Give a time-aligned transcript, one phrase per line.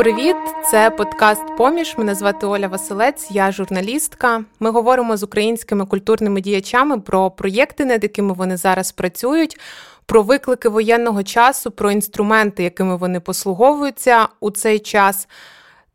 [0.00, 0.36] Привіт,
[0.70, 1.94] це подкаст Поміж.
[1.98, 4.44] Мене звати Оля Василець, я журналістка.
[4.60, 9.60] Ми говоримо з українськими культурними діячами про проєкти, над якими вони зараз працюють,
[10.06, 15.28] про виклики воєнного часу, про інструменти, якими вони послуговуються у цей час.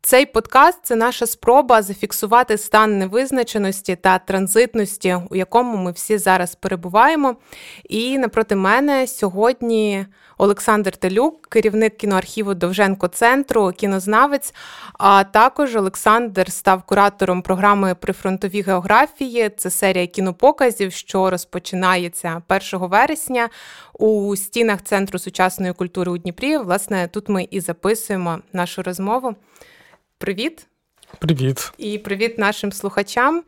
[0.06, 6.54] Цей подкаст це наша спроба зафіксувати стан невизначеності та транзитності, у якому ми всі зараз
[6.54, 7.36] перебуваємо.
[7.88, 10.06] І напроти мене сьогодні
[10.38, 14.54] Олександр Телюк, керівник кіноархіву Довженко центру, кінознавець.
[14.98, 19.50] А також Олександр став куратором програми Прифронтові географії.
[19.56, 23.48] Це серія кінопоказів, що розпочинається 1 вересня
[23.98, 26.56] у стінах Центру сучасної культури у Дніпрі.
[26.56, 29.34] Власне, тут ми і записуємо нашу розмову.
[30.18, 30.66] Привіт.
[31.18, 33.42] Привіт і привіт нашим слухачам.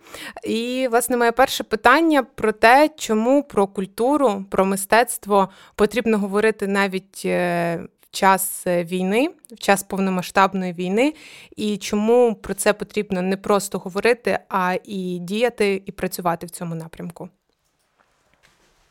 [0.45, 7.23] І, власне, моє перше питання про те, чому про культуру, про мистецтво потрібно говорити навіть
[7.25, 11.15] е, в час е, війни, в час повномасштабної війни,
[11.57, 16.75] і чому про це потрібно не просто говорити, а і діяти і працювати в цьому
[16.75, 17.29] напрямку.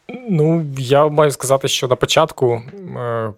[0.09, 2.61] Ну, я маю сказати, що на початку
[2.97, 3.33] е,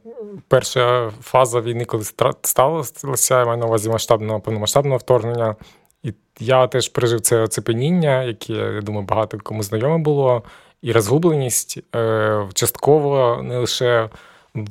[0.48, 2.04] перша фаза війни, коли
[2.44, 5.56] сталося, я маю на увазі масштабного повномасштабного вторгнення.
[6.04, 10.44] І я теж пережив це оцепеніння, яке, я думаю, багато кому знайоме було,
[10.82, 14.10] і розгубленість е, частково не лише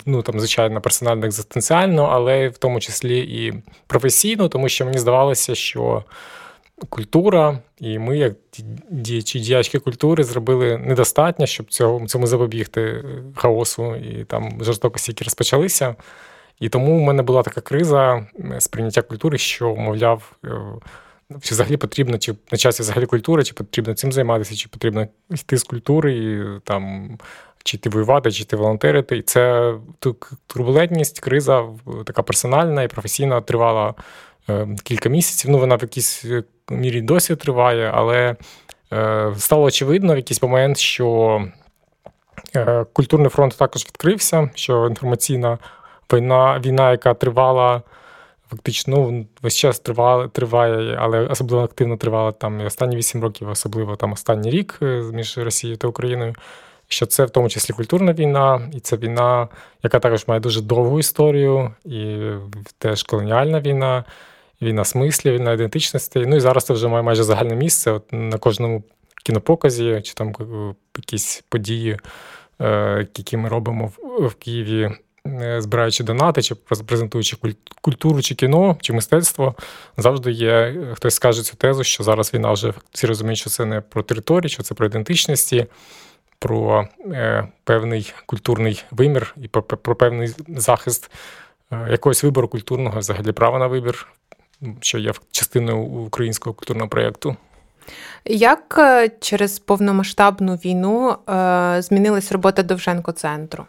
[0.06, 5.54] ну там, звичайно, персонально екзистенціально, але в тому числі і професійно, тому що мені здавалося,
[5.54, 6.04] що
[6.88, 8.34] культура, і ми, як
[8.90, 13.04] діячі діячки культури, зробили недостатньо, щоб цього, цьому запобігти е,
[13.36, 15.96] хаосу і там жорстокості, які розпочалися.
[16.60, 18.26] І тому в мене була така криза
[18.58, 20.50] сприйняття культури, що, мовляв, е,
[21.42, 25.56] чи взагалі потрібно, чи на часі взагалі культура, чи потрібно цим займатися, чи потрібно йти
[25.56, 27.10] з культури і там.
[27.64, 29.16] Чи ти воювати, чи ти волонтерити.
[29.16, 29.74] І це
[30.46, 31.64] турбулентність, криза
[32.06, 33.94] така персональна і професійна тривала
[34.84, 35.50] кілька місяців.
[35.50, 36.24] Ну, вона в якійсь
[36.70, 38.36] мірі досі триває, але
[38.92, 41.42] е, стало очевидно в якийсь момент, що
[42.56, 45.58] е, культурний фронт також відкрився, що інформаційна
[46.12, 47.82] війна, війна, яка тривала.
[48.50, 53.48] Фактично, ну, весь час триває, триває, але особливо активно тривала там і останні вісім років,
[53.48, 56.34] особливо там останній рік е, між Росією та Україною.
[56.88, 59.48] Що це в тому числі культурна війна, і це війна,
[59.82, 62.18] яка також має дуже довгу історію, і
[62.78, 64.04] теж колоніальна війна,
[64.62, 66.24] війна смислів, війна ідентичності.
[66.26, 67.90] Ну і зараз це вже має майже загальне місце.
[67.90, 68.82] От На кожному
[69.24, 71.98] кінопоказі чи там е, якісь події,
[72.60, 74.90] е, які ми робимо в Києві.
[75.26, 77.36] Е, збираючи донати, чи презентуючи
[77.80, 79.54] культуру, чи кіно, чи мистецтво,
[79.96, 80.74] завжди є.
[80.94, 84.48] Хтось скаже цю тезу, що зараз війна вже всі розуміють, що це не про територію,
[84.48, 85.66] що це про ідентичності,
[86.38, 91.10] про е, певний культурний вимір і про, про певний захист
[91.72, 94.08] е, якогось вибору культурного, взагалі права на вибір
[94.80, 97.36] що є частиною українського культурного проєкту.
[98.24, 103.64] Як е, через повномасштабну війну е, змінилась робота Довженко центру?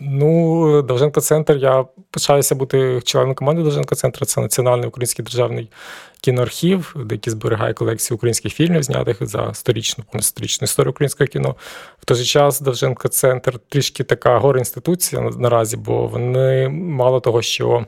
[0.00, 1.56] Ну, Довженко центр.
[1.56, 4.26] Я почався бути членом команди Довженко центру.
[4.26, 5.70] Це Національний український державний
[6.20, 11.56] кіноархів, який зберігає колекцію українських фільмів, знятих за сторічну сторічну історію українського кіно.
[11.98, 17.42] В той же час Довженко центр трішки така гора інституція наразі, бо вони мало того,
[17.42, 17.86] що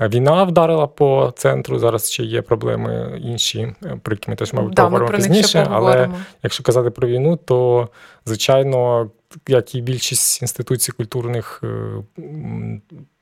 [0.00, 1.78] Війна вдарила по центру.
[1.78, 5.66] Зараз ще є проблеми інші, е, про які ми теж мабуть да, поговоримо пізніше.
[5.70, 6.10] Але
[6.42, 7.88] якщо казати про війну, то
[8.26, 9.10] звичайно,
[9.48, 12.22] як і більшість інституцій культурних е,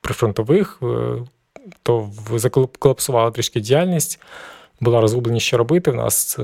[0.00, 0.87] прифронтових, е,
[1.82, 4.20] то заколапсувала трішки діяльність.
[4.81, 5.91] Була розгубленість, що робити.
[5.91, 6.38] В нас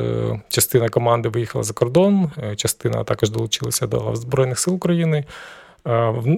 [0.48, 5.24] частина команди виїхала за кордон, частина також долучилася до Збройних сил України.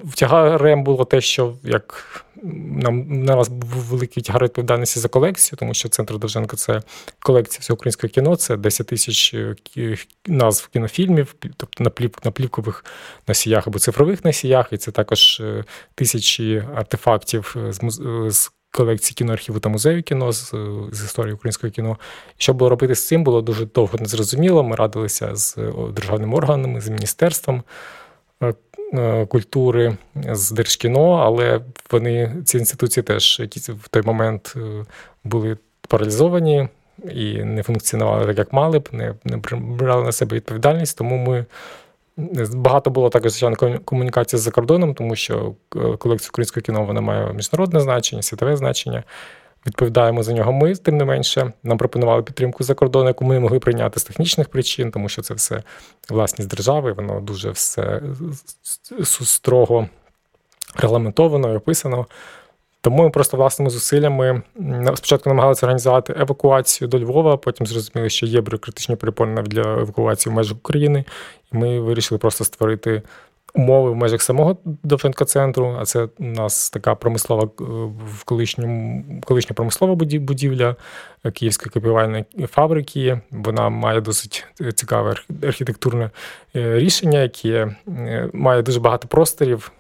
[0.05, 5.75] Втягарем було те, що як нам на нас був великий тягар відповідальності за колекцію, тому
[5.75, 6.83] що центр Довженко це
[7.19, 9.57] колекція всього українського кіно, це 10 тисяч е,
[10.27, 12.85] назв кінофільмів, тобто на плів, плівкових
[13.29, 15.65] носіях або цифрових носіях, і це також е,
[15.95, 17.81] тисячі артефактів е, з
[18.31, 20.55] з колекції кіноархіву та музею кіно з,
[20.93, 21.97] з історії українського кіно.
[22.39, 24.63] Що було робити з цим, було дуже довго незрозуміло.
[24.63, 25.57] Ми радилися з
[25.93, 27.63] державними органами, з міністерством.
[28.95, 29.97] Е, культури
[30.33, 31.61] з Держкіно, але
[31.91, 34.85] вони ці інституції теж в той момент е,
[35.25, 35.57] були
[35.89, 36.69] паралізовані
[37.11, 40.99] і не функціонували так, як мали б, не не брали на себе відповідальність.
[40.99, 41.45] Тому ми
[42.55, 47.33] багато було також звичайно комунікації з-за кордоном, тому що е, колекція українського кіно вона має
[47.33, 49.03] міжнародне значення, світове значення.
[49.67, 51.53] Відповідаємо за нього ми, тим не менше.
[51.63, 55.23] Нам пропонували підтримку за кордону, яку ми не могли прийняти з технічних причин, тому що
[55.23, 55.63] це все
[56.09, 58.03] власність держави, воно дуже все
[59.03, 59.89] строго
[60.77, 62.07] регламентовано і описано.
[62.81, 64.43] Тому ми просто власними зусиллями
[64.95, 70.37] спочатку намагалися організувати евакуацію до Львова, потім зрозуміли, що є бюрократичні перепони для евакуації в
[70.37, 71.05] межах України,
[71.53, 73.03] і ми вирішили просто створити
[73.55, 77.65] умови в межах самого Довженка центру, а це у нас така промислова е,
[78.15, 80.77] в колишньому колишня промислова будівля
[81.25, 83.21] е, Київської копіювальної фабрики.
[83.31, 86.11] Вона має досить цікаве архітектурне
[86.57, 87.77] е, рішення, яке
[88.33, 89.73] має дуже багато просторів,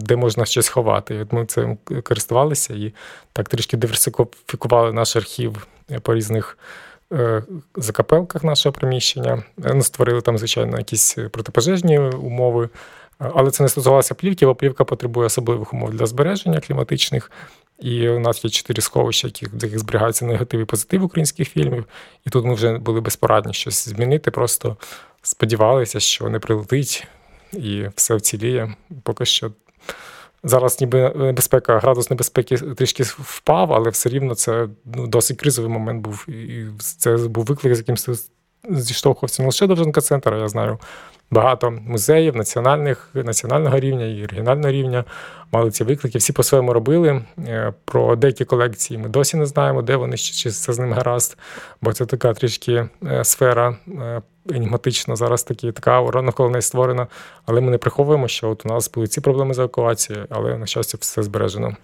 [0.00, 1.20] де можна щось ховати.
[1.22, 2.92] От Ми цим користувалися і
[3.32, 5.66] так трішки диверсифікували наш архів
[6.02, 6.58] по різних.
[7.76, 9.42] Закапелках нашого приміщення.
[9.56, 12.68] Ну, створили там, звичайно, якісь протипожежні умови,
[13.20, 17.30] але це не стосувалося плівки, бо плівка потребує особливих умов для збереження кліматичних.
[17.78, 21.84] І у нас є чотири сховища, в яких зберігаються негатив і позитив українських фільмів.
[22.26, 24.30] І тут ми вже були безпорадні щось змінити.
[24.30, 24.76] Просто
[25.22, 27.06] сподівалися, що не прилетить
[27.52, 28.74] і все вціліє.
[29.02, 29.50] Поки що
[30.42, 36.02] зараз ніби небезпека, градус небезпеки трішки впав, але все рівно це ну, досить кризовий момент
[36.02, 36.28] був.
[36.28, 37.96] І це був виклик, з яким
[38.68, 40.78] зіштовхувався не лише Довженка центр, а я знаю
[41.30, 45.04] багато музеїв національних, національного рівня і регіонального рівня
[45.52, 46.18] мали ці виклики.
[46.18, 47.22] Всі по-своєму робили.
[47.46, 51.38] Е, про деякі колекції ми досі не знаємо, де вони чи це з ним гаразд,
[51.82, 57.06] бо це така трішки е, сфера е, енігматична, зараз такі така аура навколо неї створена.
[57.46, 60.66] Але ми не приховуємо, що от у нас були ці проблеми з евакуацією, але на
[60.66, 61.76] щастя, все збережено.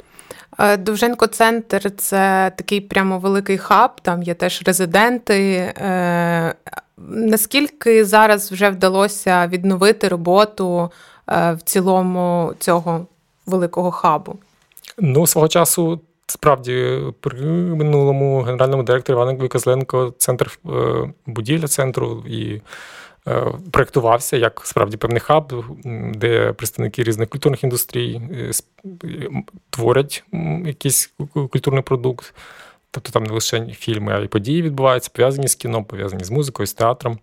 [0.79, 5.73] Довженко центр це такий прямо великий хаб, там є теж резиденти.
[6.99, 10.91] Наскільки зараз вже вдалося відновити роботу
[11.29, 13.07] е, в цілому цього
[13.47, 14.37] великого хабу?
[14.99, 16.01] Ну, свого часу.
[16.29, 20.71] Справді, при минулому генеральному директору Івану Козленко центр е,
[21.27, 22.61] будівля центру і е,
[23.71, 25.53] проєктувався як справді певний хаб,
[26.15, 28.21] де представники різних культурних індустрій
[29.71, 30.25] творять
[30.65, 32.35] якийсь культурний продукт.
[32.91, 36.67] Тобто там не лише фільми, а й події відбуваються, пов'язані з кіно, пов'язані з музикою,
[36.67, 37.19] з театром.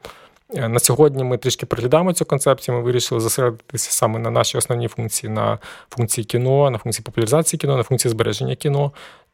[0.56, 2.78] Е, на сьогодні ми трішки переглядаємо цю концепцію.
[2.78, 5.60] Ми вирішили зосередитися саме на наші основні функції, на
[5.90, 8.92] функції кіно, на функції популяризації кіно, на функції збереження кіно.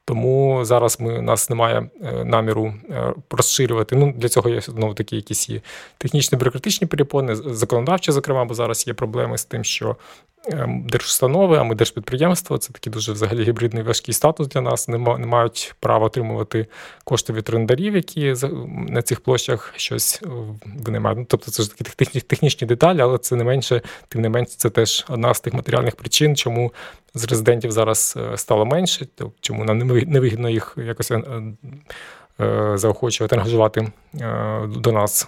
[0.09, 3.95] Тому зараз ми нас немає е, наміру е, розширювати.
[3.95, 5.61] Ну для цього є знову такі якісь є
[5.97, 9.95] технічні бюрократичні перепони, законодавчі, зокрема, бо зараз є проблеми з тим, що
[10.47, 12.57] Ем, держустанови, а ми держпідприємства.
[12.57, 14.87] Це такий дуже взагалі гібридний важкий статус для нас.
[14.87, 16.67] Не мають права отримувати
[17.03, 18.35] кошти від орендарів, які
[18.89, 20.21] на цих площах щось
[20.85, 20.99] вони.
[20.99, 24.69] Ну, тобто це ж такі технічні деталі, але це не менше, тим не менше, це
[24.69, 26.71] теж одна з тих матеріальних причин, чому
[27.13, 29.77] з резидентів зараз е, стало менше, то чому нам
[30.07, 31.21] невигідно їх якось е,
[32.39, 33.91] е, заохочувати, ангажувати
[34.67, 35.27] до нас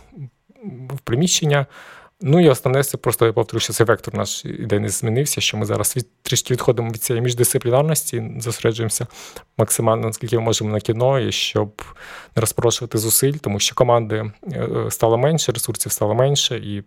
[0.89, 1.65] в приміщення.
[2.23, 5.57] Ну і основне, це просто я повторю, що цей вектор наш ідей не змінився, що
[5.57, 9.07] ми зараз від, трішки відходимо від цієї міждисциплінарності, зосереджуємося
[9.57, 11.81] максимально, наскільки ми можемо на кіно, і щоб
[12.35, 16.83] не розпрошувати зусиль, тому що команди е, стало менше, ресурсів стало менше, і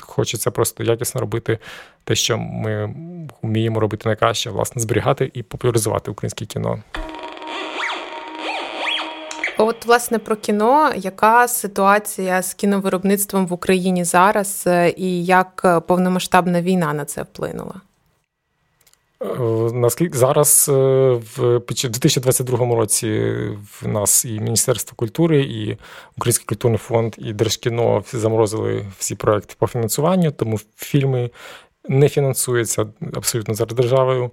[0.00, 1.58] хочеться просто якісно робити
[2.04, 2.94] те, що ми
[3.42, 6.82] вміємо робити найкраще, власне, зберігати і популяризувати українське кіно.
[9.80, 16.62] От, власне, про кіно, яка ситуація з кіновиробництвом в Україні зараз, е, і як повномасштабна
[16.62, 17.74] війна на це вплинула?
[19.22, 19.26] Е,
[19.72, 20.72] наскільки зараз е,
[21.36, 23.08] в 2022 році
[23.80, 25.78] в нас і Міністерство культури, і
[26.16, 31.30] Український культурний фонд, і Держкіно заморозили всі проекти по фінансуванню, тому фільми
[31.88, 34.30] не фінансуються абсолютно зараз державою.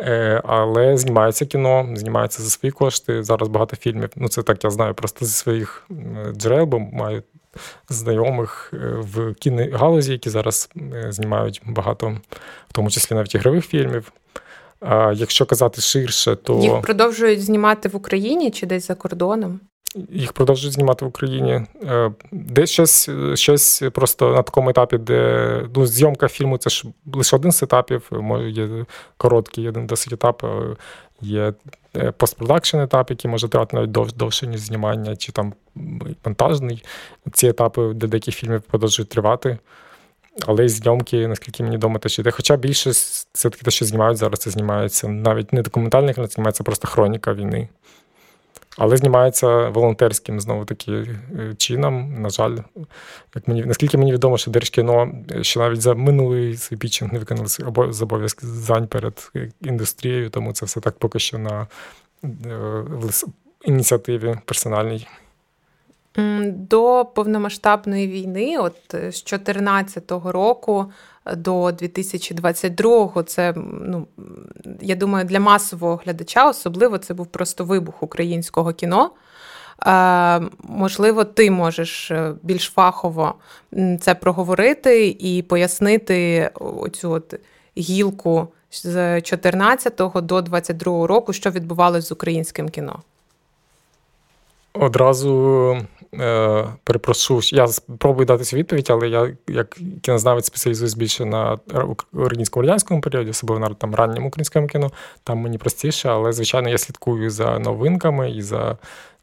[0.00, 3.22] Е, але знімається кіно, знімається за свої кошти.
[3.22, 4.10] Зараз багато фільмів.
[4.16, 5.86] Ну, це так я знаю просто зі своїх
[6.36, 7.22] джерел, бо маю
[7.88, 12.16] знайомих е, в кіногалузі, які зараз е, знімають багато,
[12.68, 14.12] в тому числі навіть ігрових фільмів.
[14.80, 19.60] А якщо казати ширше, то їх продовжують знімати в Україні чи десь за кордоном?
[20.10, 21.62] Їх продовжують знімати в Україні.
[21.82, 27.36] Е, Десь щось щось просто на такому етапі, де ну, зйомка фільму це ж лише
[27.36, 30.76] один з етапів, може є короткий один досить етап, е,
[31.20, 31.52] є
[31.96, 35.54] е, постпродакшн етап, який може тривати навіть дов, довше, ніж знімання, чи там
[36.24, 36.84] монтажний.
[37.32, 39.58] Ці етапи, де деякі фільми продовжують тривати.
[40.46, 42.30] Але зйомки, наскільки мені відомо, теж іде.
[42.30, 46.64] Хоча більшість це таки те, що знімають зараз, це знімається навіть не документальних, а знімається
[46.64, 47.68] просто хроніка війни.
[48.78, 52.22] Але знімається волонтерським знову таки е, чином.
[52.22, 52.56] На жаль,
[53.34, 55.12] як мені наскільки мені відомо, що Держкіно
[55.42, 57.48] ще навіть за минулий свій пічинг не виконали
[57.92, 61.66] зобов'язань перед індустрією, тому це все так поки що на
[63.64, 65.06] ініціативі персональній.
[66.44, 70.92] До повномасштабної війни, от з 2014 року
[71.36, 74.06] до 2022-го, це ну
[74.80, 79.10] я думаю, для масового глядача особливо це був просто вибух українського кіно.
[79.86, 83.34] Е, Можливо, ти можеш е, більш фахово
[84.00, 87.34] це проговорити і пояснити оцю от
[87.78, 93.02] гілку з 14 до 22 року, що відбувалося з українським кіно.
[94.72, 95.76] Одразу
[96.14, 96.64] е,
[97.52, 101.58] я спробую дати цю відповідь, але я, як кінознавець, спеціалізуюсь більше на
[102.12, 104.90] українському радянському періоді, особливо на там ранньому українському кіно.
[105.24, 108.76] Там мені простіше, але звичайно я слідкую за новинками і за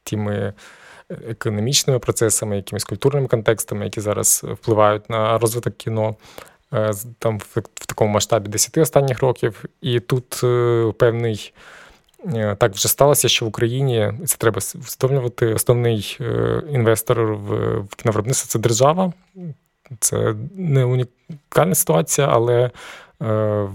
[0.03, 0.53] тими
[1.29, 6.15] економічними процесами, якимись культурними контекстами, які зараз впливають на розвиток кіно.
[6.73, 11.76] Е, там в, в такому масштабі 10 останніх років, і тут е, певний Е,
[12.57, 18.59] так вже сталося, що в Україні це треба встановлювати основний е, інвестор в кіновиробництво це
[18.59, 19.13] держава.
[19.99, 22.71] Це не унікальна ситуація, але е,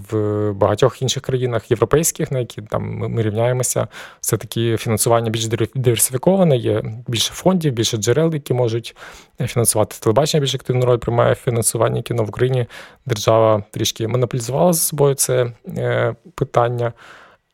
[0.09, 3.87] в багатьох інших країнах європейських, на які там ми рівняємося,
[4.21, 8.95] все таки фінансування більш диверсифіковане, є більше фондів, більше джерел, які можуть
[9.39, 10.41] фінансувати телебачення.
[10.41, 12.65] Більш активну роль приймає фінансування кіно в Україні.
[13.05, 15.51] Держава трішки монополізувала за собою це
[16.35, 16.93] питання.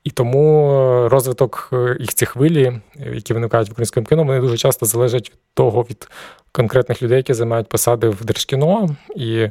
[0.09, 2.81] І тому е, розвиток е, їх ці хвилі,
[3.13, 6.09] які виникають в українському кіно, вони дуже часто залежать від того, від
[6.51, 8.95] конкретних людей, які займають посади в держкіно.
[9.15, 9.47] І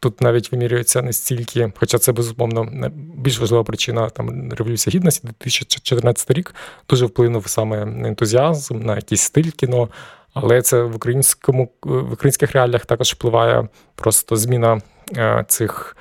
[0.00, 6.30] тут навіть вимірюється не стільки, хоча це безумовно більш важлива причина там революції гідності, 2014
[6.30, 6.54] рік
[6.88, 9.88] дуже вплинув саме на ентузіазм, на якийсь стиль кіно.
[10.34, 14.80] Але це в українському в українських реаліях також впливає просто зміна
[15.16, 15.96] е, цих.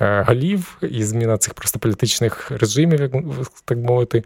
[0.00, 3.12] Е, галів і зміна цих просто політичних режимів, як
[3.64, 4.24] так мовити.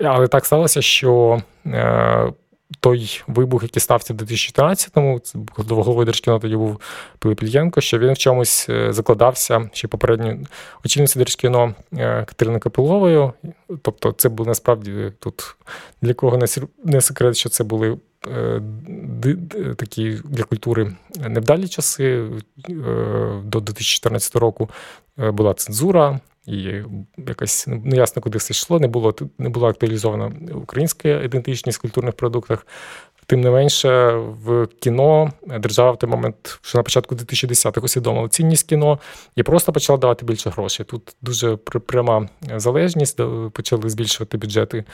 [0.00, 2.32] Але так сталося, що е,
[2.80, 6.80] той вибух, який стався в 2014-му, це головою держкіно тоді був
[7.18, 10.38] Пилип Ільєнко, що він в чомусь е, закладався ще попередньо
[10.84, 13.32] очільниці держкіно Катерини Капиловою.
[13.82, 15.56] Тобто, це був насправді тут
[16.02, 16.38] для кого
[16.84, 17.98] не секрет, що це були
[18.30, 18.62] Е,
[19.76, 20.92] такі для культури
[21.28, 22.04] невдалі часи.
[22.04, 24.70] Е, до 2014 року
[25.18, 26.82] е, була цензура, і
[27.28, 28.80] якось неясно, куди все йшло.
[28.80, 32.66] Не було не була актуалізована українська ідентичність в культурних продуктах.
[33.32, 34.10] Тим не менше,
[34.44, 38.98] в кіно держава в той момент, що на початку 2010-х усвідомила цінність кіно
[39.36, 40.86] і просто почала давати більше грошей.
[40.86, 43.20] Тут дуже пряма залежність,
[43.52, 44.84] почали збільшувати бюджети.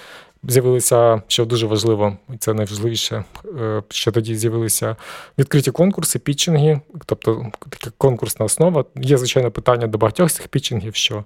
[0.42, 3.25] З'явилися, що дуже важливо, і це найважливіше,
[3.61, 4.97] е, що тоді з'явилися
[5.38, 8.85] відкриті конкурси, пітчинги, тобто така конкурсна основа.
[8.97, 11.25] Є, звичайно, питання до багатьох цих пітчингів, що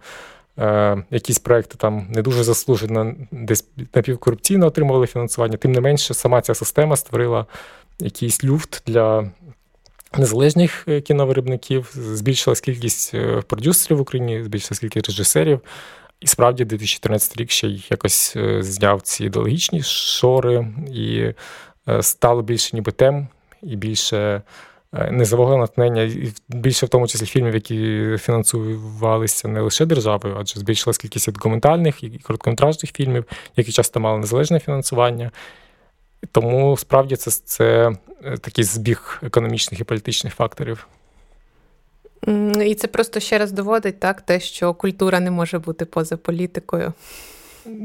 [0.58, 5.56] е, якісь проекти там не дуже заслужено, десь напівкорупційно отримували фінансування.
[5.56, 7.46] Тим не менше, сама ця система створила
[8.00, 9.30] якийсь люфт для
[10.18, 15.60] незалежних е, кіновиробників, збільшилась кількість е, продюсерів в Україні, збільшилась кількість режисерів.
[16.20, 21.32] І справді 2014 рік ще й якось е, зняв ці ідеологічні шори, і
[22.00, 23.28] стало більше ніби тем,
[23.62, 24.42] і більше
[24.92, 30.98] низового натхнення, і більше в тому числі фільмів, які фінансувалися не лише державою, адже збільшилась
[30.98, 33.24] кількість документальних і короткометражних фільмів,
[33.56, 35.30] які часто мали незалежне фінансування.
[36.32, 37.92] Тому справді це, це
[38.24, 40.86] е, такий збіг економічних і політичних факторів.
[42.64, 46.92] І це просто ще раз доводить так, те, що культура не може бути поза політикою.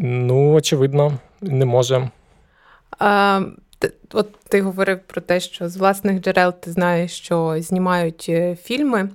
[0.02, 2.10] Ну, очевидно, не може.
[3.00, 3.42] А,
[4.14, 9.10] От ти говорив про те, що з власних джерел ти знаєш, що знімають е, фільми.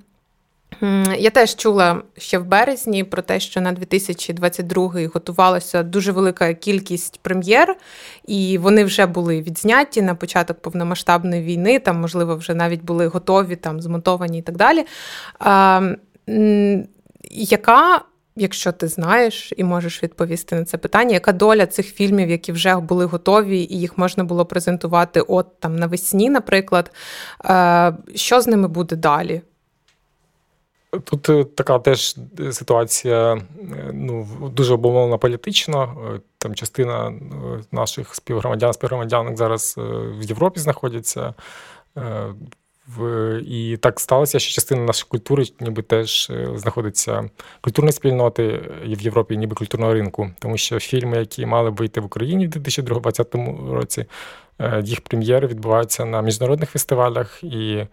[1.19, 7.21] Я теж чула ще в березні про те, що на 2022 готувалася дуже велика кількість
[7.23, 7.77] прем'єр,
[8.27, 13.57] і вони вже були відзняті на початок повномасштабної війни, там, можливо, вже навіть були готові,
[13.57, 14.85] там, змонтовані і так далі.
[17.31, 18.03] Яка
[18.37, 22.77] Якщо ти знаєш і можеш відповісти на це питання, яка доля цих фільмів, які вже
[22.77, 26.93] були готові, і їх можна було презентувати от там навесні, наприклад,
[27.45, 29.43] е, що з ними буде далі?
[31.05, 32.17] Тут е, така теж
[32.53, 33.41] ситуація е,
[33.93, 35.97] ну, дуже обумовлена політично.
[36.39, 37.13] Там частина
[37.73, 39.75] наших співгромадян, співгромадянок зараз
[40.19, 41.35] в Європі знаходяться.
[43.47, 49.37] І так сталося, що частина нашої культури ніби теж е, знаходиться культурної спільноти в Європі,
[49.37, 53.35] ніби культурного ринку, тому що фільми, які мали вийти в Україні в 2020
[53.71, 54.05] році,
[54.59, 57.89] е, їх прем'єри відбуваються на міжнародних фестивалях, і Е,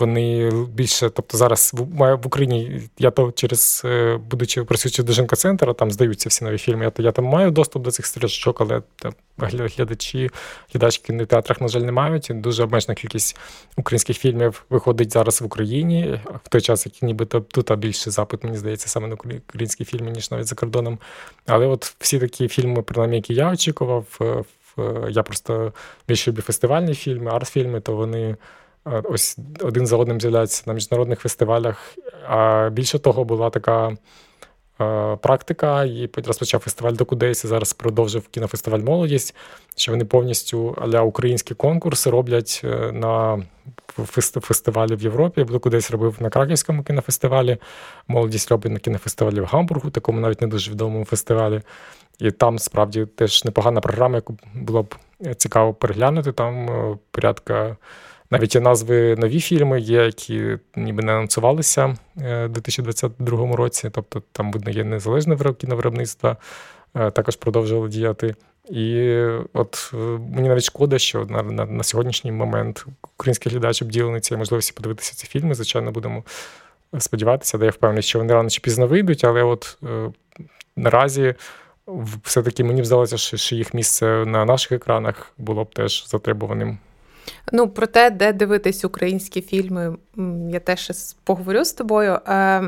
[0.00, 5.74] вони більше, тобто зараз в Україні я то через, е, будучи працюючи до жінка центра,
[5.74, 6.84] там здаються всі нові фільми.
[6.84, 10.30] Я то я там маю доступ до цих стрічок, але там, глядачі,
[10.72, 12.30] глядачки в кінотеатрах, на жаль, не мають.
[12.30, 13.38] Дуже обмежена кількість
[13.76, 18.56] українських фільмів виходить зараз в Україні, в той час, як нібито тут більше запит, мені
[18.56, 20.98] здається, саме на українські фільми, ніж навіть за кордоном.
[21.46, 24.06] Але от всі такі фільми, принаймні, які я очікував,
[25.10, 25.72] я просто
[26.08, 28.36] більше люблю фестивальні фільми, арт-фільми, то вони.
[28.84, 31.96] Ось один за одним з'являються на міжнародних фестивалях.
[32.28, 33.96] А більше того, була така
[35.20, 39.34] практика, і розпочав фестиваль Докудейс, і зараз продовжив кінофестиваль Молодість,
[39.76, 43.42] що вони повністю аля українські конкурси роблять е, на
[44.40, 45.44] фестивалі в Європі.
[45.44, 47.58] Докудейс робив на Краківському кінофестивалі,
[48.08, 51.60] молодість робить на кінофестивалі в Гамбургу, такому навіть не дуже відомому фестивалі.
[52.18, 54.94] І там справді теж непогана програма, яку було б
[55.36, 56.32] цікаво переглянути.
[56.32, 57.76] Там е, порядка.
[58.32, 63.90] Навіть є назви нові фільми є, які ніби не анонсувалися е, у 2022 році.
[63.92, 66.36] Тобто там буде є незалежне кіновиробництво,
[66.94, 68.34] е, також продовжували діяти.
[68.70, 69.16] І
[69.52, 69.96] от е,
[70.34, 72.86] мені навіть шкода, що на на, на сьогоднішній момент
[73.18, 75.54] український глядач обділений цією можливості подивитися ці фільми.
[75.54, 76.22] Звичайно, будемо
[76.98, 80.10] сподіватися, де я впевнений, що вони рано чи пізно вийдуть, але от е,
[80.76, 81.34] наразі
[82.22, 86.78] все-таки мені здалося, що, що їх місце на наших екранах було б теж затребуваним.
[87.52, 89.96] Ну, про те, де дивитись українські фільми,
[90.50, 90.90] я теж
[91.24, 92.18] поговорю з тобою.
[92.28, 92.62] Е,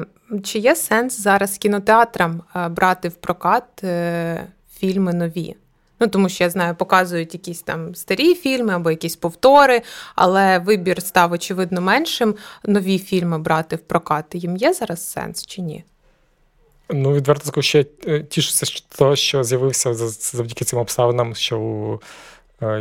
[0.44, 5.56] чи є сенс зараз кінотеатрам е, брати в прокат е, фільми нові?
[6.00, 9.82] Ну, тому що я знаю, показують якісь там старі фільми або якісь повтори,
[10.14, 12.34] але вибір став, очевидно, меншим.
[12.64, 14.24] Нові фільми брати в прокат.
[14.32, 15.84] Їм є зараз сенс чи ні?
[16.90, 17.84] Ну, відверто скажу, ще
[18.28, 22.00] тішуся, що, що з'явився завдяки цим обставинам, що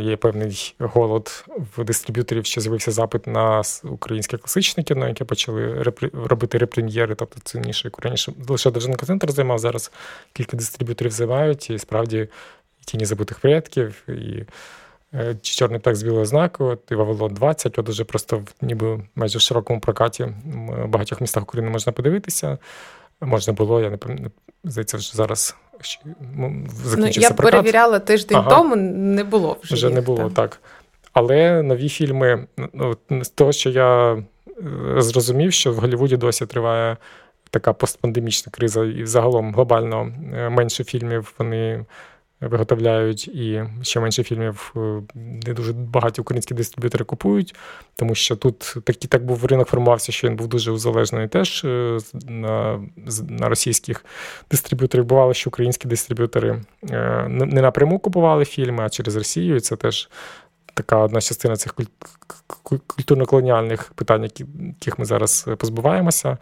[0.00, 1.44] є певний голод
[1.76, 6.10] в дистриб'юторів, що з'явився запит на українське класичне кіно, яке почали репр...
[6.12, 9.58] робити репрем'єри, тобто цінніше, як раніше лише Державний центр займав.
[9.58, 9.92] Зараз
[10.32, 12.28] кілька дистриб'юторів займають, і справді
[12.84, 14.44] тіні забутих предків, і
[15.14, 19.38] е, чорний текст з білою знакою, і Вавилон 20, от уже просто в ніби майже
[19.38, 22.58] в широкому прокаті в багатьох містах України можна подивитися.
[23.20, 23.98] Можна було, я не
[24.64, 25.56] здається, вже зараз
[26.36, 26.66] ну,
[27.12, 27.36] Я прокат.
[27.36, 28.50] перевіряла тиждень ага.
[28.50, 29.74] тому, не було вже.
[29.74, 30.30] Вже їх, не було, там.
[30.30, 30.60] так.
[31.12, 34.22] Але нові фільми, ну, з того, що я е,
[35.02, 36.96] зрозумів, що в Голлівуді досі триває
[37.50, 41.84] така постпандемічна криза, і загалом глобально е, менше фільмів вони
[42.40, 47.54] виготовляють, і ще менше фільмів е, не дуже багаті українські дистриб'ютори купують,
[47.96, 51.98] тому що тут такий так був ринок формувався, що він був дуже узалежний теж е,
[52.24, 52.80] на
[53.28, 54.04] на російських
[54.50, 55.04] дистриб'юторів.
[55.04, 59.56] Бувало, що українські дистриб'ютори е, не напряму купували фільми, а через Росію.
[59.56, 60.08] І це теж.
[60.76, 61.74] Така одна частина цих
[62.86, 66.38] культурно-колоніальних питань, яких ми зараз позбуваємося.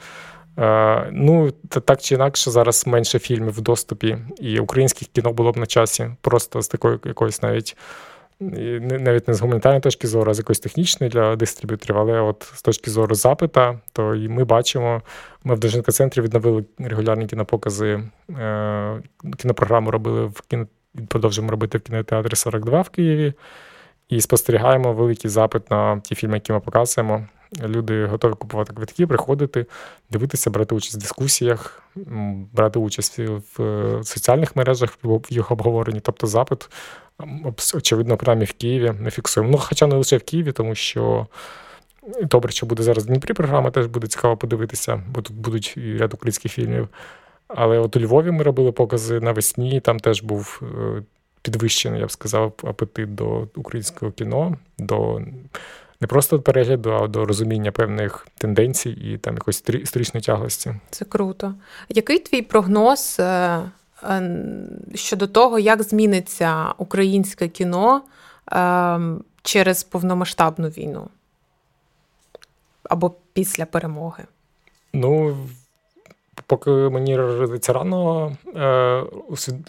[0.59, 5.57] Е, ну, так чи інакше, зараз менше фільмів в доступі, і українських кіно було б
[5.57, 7.77] на часі, просто з такої якоїсь навіть
[8.81, 12.62] навіть не з гуманітарної точки зору, а з якоїсь технічної для дистриб'юторів, але от з
[12.62, 15.03] точки зору запита, то і ми бачимо,
[15.45, 18.03] ми в Дожинка центрі відновили регулярні кінопокази,
[18.38, 19.03] е,
[19.38, 20.67] кінопрограму робили в кіно,
[21.09, 23.33] продовжуємо робити в кінотеатрі 42 в Києві.
[24.09, 27.27] І спостерігаємо великий запит на ті фільми, які ми показуємо.
[27.61, 29.67] Люди готові купувати квитки, приходити,
[30.11, 31.83] дивитися, брати участь в дискусіях,
[32.53, 36.01] брати участь в соціальних мережах, в їх обговоренні.
[36.01, 36.71] Тобто запит,
[37.75, 39.53] очевидно, принаймні в Києві ми фіксуємо.
[39.53, 41.27] Ну, хоча не лише в Києві, тому що
[42.23, 45.97] добре, що буде зараз в Дніпрі програма, теж буде цікаво подивитися, бо тут будуть і
[45.97, 46.88] ряд українських фільмів.
[47.49, 51.03] Але от у Львові ми робили покази навесні, там теж був е,
[51.43, 54.57] підвищений, я б сказав, апетит до українського кіно.
[54.79, 55.23] до
[56.03, 60.75] не просто до перегляду, а до розуміння певних тенденцій і там якоїсь історичної тяглості.
[60.91, 61.55] Це круто.
[61.88, 63.61] Який твій прогноз е,
[64.03, 64.47] е,
[64.95, 68.03] щодо того, як зміниться українське кіно
[68.53, 69.01] е,
[69.43, 71.09] через повномасштабну війну?
[72.85, 74.25] Або після перемоги?
[74.93, 75.37] Ну,
[76.47, 77.19] поки мені
[77.61, 78.33] це рано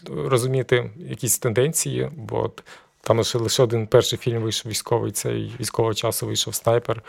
[0.07, 2.51] розуміти якісь тенденції, бо
[3.03, 7.03] там лише лише один перший фільм вийшов військовий, цей військового часу вийшов снайпер.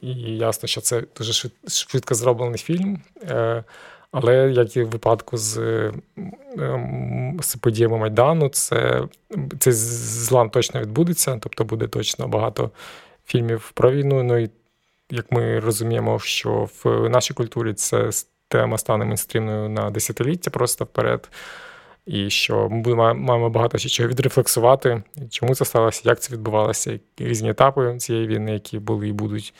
[0.00, 3.02] І ясно, що це дуже швидко зроблений фільм.
[3.22, 3.64] Е,
[4.10, 5.58] але як і в випадку з
[6.58, 9.02] ем, з подіями Майдану, це
[9.58, 12.70] цей злам точно відбудеться, тобто буде точно багато
[13.26, 14.22] фільмів про війну.
[14.22, 14.50] Ну і
[15.10, 18.10] як ми розуміємо, що в нашій культурі це
[18.48, 21.28] тема стане мейнстрімною на десятиліття просто вперед
[22.06, 27.50] і що ми маємо багато ще чого відрефлексувати, чому це сталося, як це відбувалося, різні
[27.50, 29.54] етапи цієї війни, які були і будуть.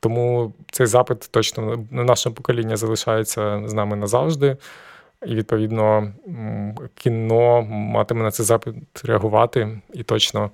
[0.00, 4.56] Тому цей запит точно на наше покоління залишається з нами назавжди.
[5.26, 6.12] І, відповідно,
[6.94, 10.50] кіно матиме на цей запит реагувати, і точно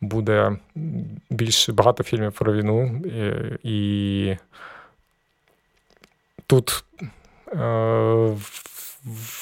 [0.00, 0.56] буде
[1.30, 3.02] більш багато фільмів про війну.
[3.04, 4.36] І, і
[6.46, 6.84] тут
[7.52, 8.36] е,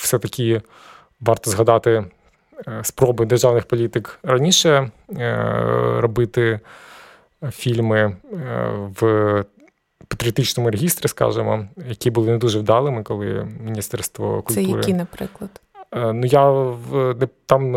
[0.01, 0.63] все-таки
[1.21, 2.05] варто згадати
[2.69, 6.61] е, спроби державних політик раніше е, робити
[7.51, 8.17] фільми е,
[9.01, 9.45] в
[10.09, 14.67] патріотичному регістрі, скажімо, які були не дуже вдалими, коли Міністерство культури.
[14.67, 15.51] Це які, наприклад?
[15.93, 16.75] Ну, я
[17.47, 17.75] там.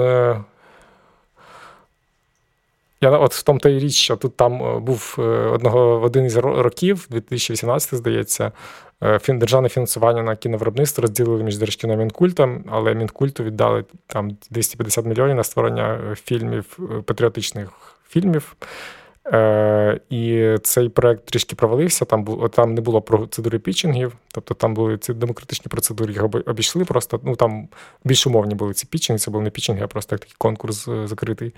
[3.04, 5.16] Я от в тому та й річ, що тут там був
[5.54, 8.52] одного в один із років, 2018, здається,
[9.28, 15.36] державне фінансування на кіновиробництво розділили між Держкіно і Мінкультом, але Мінкульту віддали там 250 мільйонів
[15.36, 17.70] на створення фільмів, патріотичних
[18.10, 18.56] фільмів.
[19.28, 22.06] Е, І цей проект трішки провалився.
[22.06, 26.86] Там бу, там не було процедури пітчингів, тобто там були ці демократичні процедури, їх обійшли.
[26.86, 27.68] Просто ну там
[28.04, 31.54] більш умовні були ці пітчинги, це були не пітчинги, а просто такий конкурс е, закритий.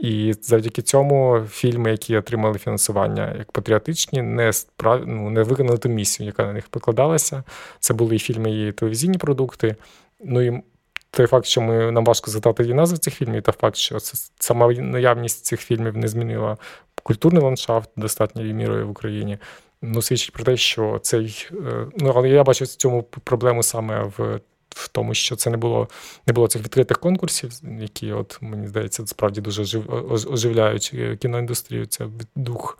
[0.00, 5.02] І завдяки цьому фільми, які отримали фінансування як патріотичні, не справ...
[5.06, 7.42] ну, не виконали ту місію, яка на них покладалася.
[7.80, 9.76] Це були і фільми, і телевізійні продукти.
[10.20, 10.62] Ну і
[11.10, 14.30] той факт, що ми нам важко згадати і назви цих фільмів, та факт, що це
[14.38, 16.56] сама наявність цих фільмів не змінила
[17.02, 19.38] культурний ландшафт достатньою мірою в Україні.
[19.82, 24.10] Ну, свідчить про те, що цей е, ну але я бачу в цьому проблему саме
[24.18, 24.40] в.
[24.76, 25.88] В тому, що це не було
[26.26, 31.86] не було цих відкритих конкурсів, які, от мені здається, справді дуже ожив, оживляють е, кіноіндустрію.
[31.86, 32.78] Це дух,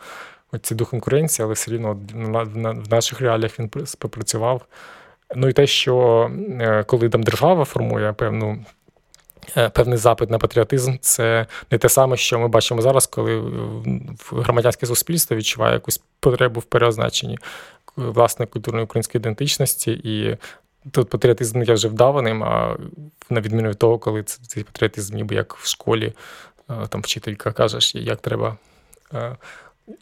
[0.62, 2.00] цей дух конкуренції, але все рівно
[2.86, 4.62] в наших реаліях він співпрацював.
[5.36, 6.30] Ну і те, що
[6.60, 8.64] е, коли там держава формує певну.
[9.56, 13.42] Е, певний запит на патріотизм це не те саме, що ми бачимо зараз, коли
[14.30, 17.38] громадянське суспільство відчуває якусь потребу в переозначенні
[17.96, 20.36] власної культурної української ідентичності, і
[20.90, 22.76] тут патріотизм є вже вдаваним, а
[23.30, 26.12] на відміну від того, коли цей патріотизм, ніби як в школі,
[26.70, 28.56] е, там вчителька каже, як треба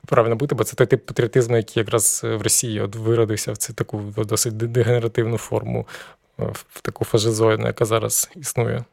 [0.07, 3.73] правильно бути, бо це той тип патріотизму, який якраз в Росії от виродився в цю
[3.73, 5.87] таку досить дегенеративну форму,
[6.40, 8.85] е, в таку фашизоїдну, яка зараз існує.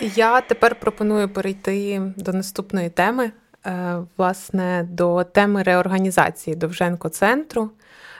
[0.00, 3.32] Я тепер пропоную перейти до наступної теми,
[3.66, 7.70] е, власне, до теми реорганізації Довженко центру.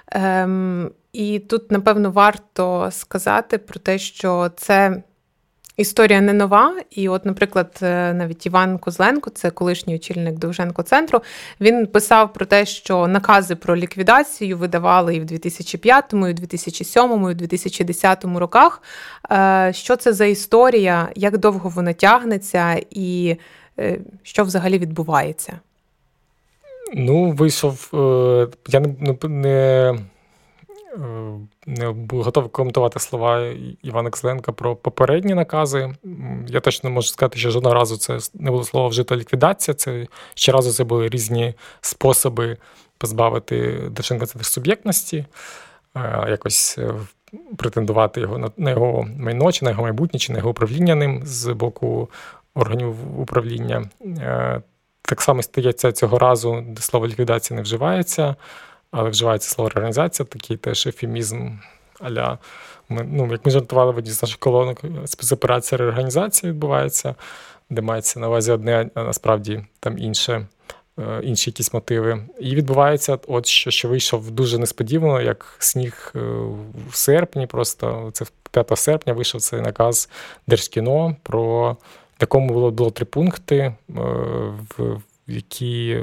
[0.07, 5.03] Ем, і тут, напевно, варто сказати про те, що це
[5.77, 11.21] Історія не нова, і, от, наприклад, е, навіть Іван Козленко, це колишній очільник Довженко центру,
[11.61, 17.12] він писав про те, що накази про ліквідацію видавали і в 2005, і в 2007,
[17.12, 18.83] і в 2010 роках.
[19.33, 23.37] Е, що це за історія, як довго вона тягнеться, і
[23.79, 25.61] е, що взагалі відбувається?
[26.92, 27.88] Ну, вийшов.
[28.68, 29.16] Я не.
[29.29, 29.99] не
[31.66, 35.94] не готовий коментувати слова Івана Ксленка про попередні накази.
[36.47, 39.75] Я точно можу сказати, що жодного разу це не було слово вжита ліквідація.
[39.75, 42.57] Це ще разу це були різні способи
[42.99, 45.25] позбавити Держенка центр суб'єктності,
[45.97, 46.94] е, якось е,
[47.57, 51.53] претендувати його на його майно, чи на його майбутнє, чи на його управління ним з
[51.53, 52.11] боку
[52.55, 53.85] органів управління.
[55.09, 58.37] Так само стається цього разу, де слово ліквідація не вживається
[58.97, 61.51] але вживається слово організація, такий теж ефемізм
[62.01, 62.38] аля.
[62.88, 67.14] Ми, ну, Як ми жартували в одній з наших колонок, спецоперація реорганізації відбувається,
[67.71, 70.47] де мається на увазі одне, а насправді там інше.
[70.99, 72.23] Е, інші якісь мотиви.
[72.40, 76.19] І відбувається, от що що вийшов дуже несподівано, як сніг е,
[76.90, 77.47] в серпні.
[77.47, 80.09] Просто це 5 серпня вийшов цей наказ
[80.47, 81.77] Держкіно, про
[82.20, 83.74] якому було було три пункти, е,
[84.79, 86.00] в які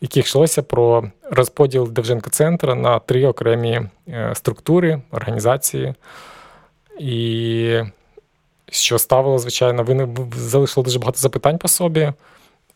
[0.00, 5.94] яких йшлося про розподіл Девженко центра на три окремі е, структури, організації.
[6.98, 7.80] І
[8.70, 12.12] що ставило, звичайно, ви залишило дуже багато запитань по собі.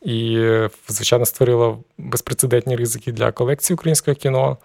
[0.02, 0.48] І,
[0.88, 4.56] звичайно, створило безпрецедентні ризики для колекції українського кіно.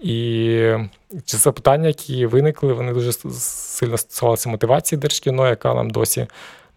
[0.00, 0.72] І
[1.26, 6.26] запитання, які виникли, вони дуже сильно стосувалися мотивації Держкіно, яка нам досі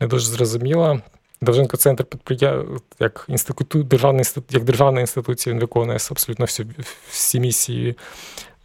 [0.04, 1.02] не дуже зрозуміла.
[1.42, 2.66] Довженко центр підприя...
[3.00, 6.66] як інститут, державний як державна інституція, він виконує абсолютно всі
[7.10, 7.98] всі місії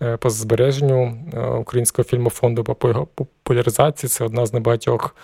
[0.03, 4.11] е, по збереженню е, українського фільмофонду по його популяризації.
[4.11, 5.17] Це одна з небагатьох.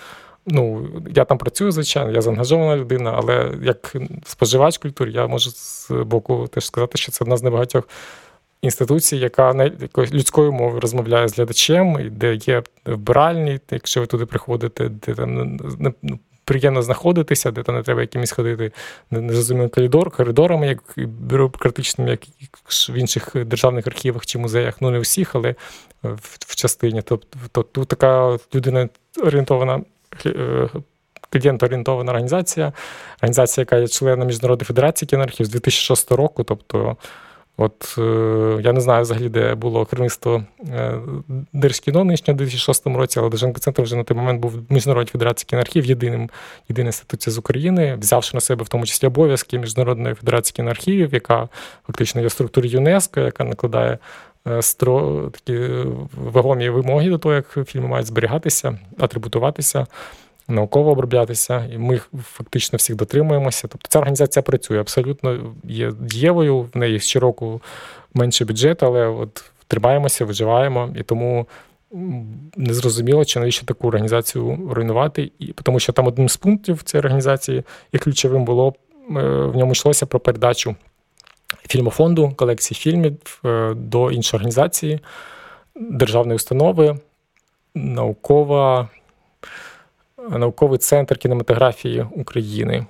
[0.47, 5.91] Ну, я там працюю, звичайно, я заангажована людина, але як споживач культури, я можу з
[5.91, 7.89] боку теж сказати, що це одна з небагатьох
[8.65, 15.15] інституцій, яка людською мовою розмовляє з глядачем, де є вбиральні, якщо ви туди приходите, де
[15.15, 15.59] там
[16.03, 18.73] ну, приємно знаходитися, де там не треба якимось ходити
[19.11, 22.21] незрозумілим коридор, коридорами, як бюрократичними, як
[22.89, 24.77] в інших державних архівах чи музеях.
[24.81, 25.55] Ну, не всіх, але
[26.03, 27.03] в, в частині.
[27.03, 28.89] Тобто тут така людина
[29.23, 29.81] орієнтована.
[30.27, 30.69] Е,
[31.31, 32.73] клієнт-орієнтована організація,
[33.17, 36.45] організація, яка є членом Міжнародної федерації кінархів з 2006 року.
[36.45, 36.97] Тобто
[37.57, 40.99] От е, я не знаю взагалі, де було керівництво е,
[41.53, 45.47] Держкіно нинішнього у 2006 році, але Держенко центр вже на той момент був Міжнародній федерації
[45.51, 46.31] кіноархів, єдиним
[46.69, 51.49] єдина інституція з України, взявши на себе в тому числі обов'язки Міжнародної федерації кіноархівів, яка
[51.87, 53.99] фактично є в ЮНЕСКО, яка накладає
[54.49, 55.69] е, стро такі
[56.17, 59.87] вагомі вимоги до того, як фільми мають зберігатися, атрибутуватися
[60.49, 63.69] науково оброблятися, і ми фактично всіх дотримуємося.
[63.69, 67.63] Тобто ця організація працює абсолютно є дієвою, в неї щороку
[68.15, 71.47] менше бюджет, але от тримаємося, виживаємо і тому.
[72.57, 77.63] Незрозуміло, чи навіщо таку організацію руйнувати, і тому що там одним з пунктів цієї організації
[77.93, 79.13] і ключовим було е,
[79.47, 80.77] в ньому йшлося про передачу
[81.69, 85.01] фільмофонду, колекції фільмів е, до іншої організації,
[85.77, 86.99] державної установи,
[87.75, 88.89] наукова
[90.31, 92.87] науковий центр кінематографії України.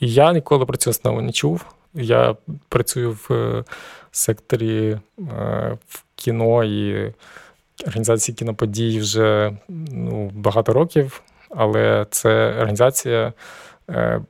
[0.00, 1.64] Я ніколи про цю основу не чув.
[1.94, 2.36] Я
[2.68, 3.64] працюю в е,
[4.12, 7.12] секторі е, в кіно і
[7.86, 13.32] організації кіноподій вже ну, багато років, але це організація.
[13.90, 14.20] Е,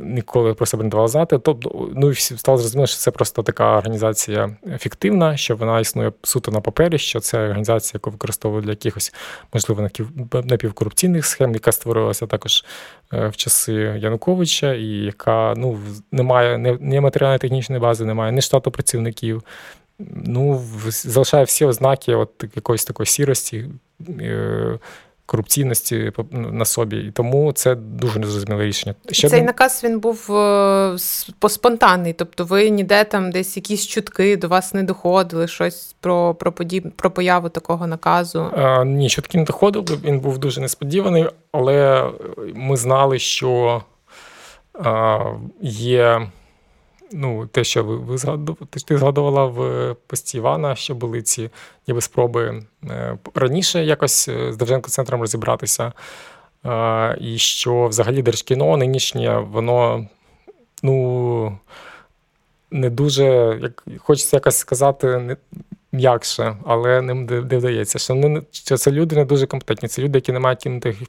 [0.00, 1.38] ніколи про себе не давала знати.
[1.38, 6.12] Тобто, ну і всі стало зрозуміло, що це просто така організація фіктивна, що вона існує
[6.22, 9.14] суто на папері, що це організація, яку використовують для якихось,
[9.54, 9.88] можливо,
[10.32, 12.64] напівкорупційних схем, яка створилася також
[13.12, 15.78] е, в часи Януковича, і яка ну,
[16.12, 19.42] не має ні матеріально-технічної бази, немає ні штату працівників.
[20.24, 23.68] Ну, залишає всі ознаки от якоїсь такої сірості.
[25.32, 28.94] Корупційності на собі, і тому це дуже незрозуміле рішення.
[29.10, 30.96] Ще Цей наказ він був е,
[31.48, 36.52] спонтанний, тобто ви ніде там десь якісь чутки до вас не доходили, щось про про,
[36.52, 36.90] подіб...
[36.96, 38.50] про появу такого наказу?
[38.56, 39.98] А, Ні, чутки не доходили.
[40.04, 42.08] Він був дуже несподіваний, але
[42.54, 43.82] ми знали, що
[44.74, 45.18] а,
[45.60, 46.28] є
[47.12, 51.50] ну, те, що ви ви згадували, ти згадувала в пості Івана, що були ці
[51.88, 55.92] ніби спроби е, раніше якось е, з Довженко центром розібратися.
[57.20, 60.06] І що взагалі держкіно нинішнє, воно
[60.82, 61.58] ну,
[62.70, 65.36] не дуже, як хочеться якось сказати, не,
[65.92, 67.98] м'якше, але ним не вдається.
[67.98, 69.88] Що вони що це люди не дуже компетентні.
[69.88, 70.62] Це люди, які не мають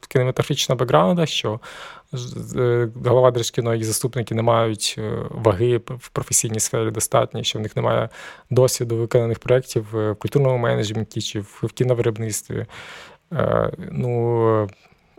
[0.08, 1.60] кінематографічного бекграунду, що е,
[3.06, 7.76] голова Держкіно і заступники не мають е, ваги в професійній сфері достатньо, що в них
[7.76, 8.10] немає
[8.50, 12.66] досвіду виконаних проєктів в культурному менеджменті чи в кіновиробництві.
[13.34, 14.70] Е, ну,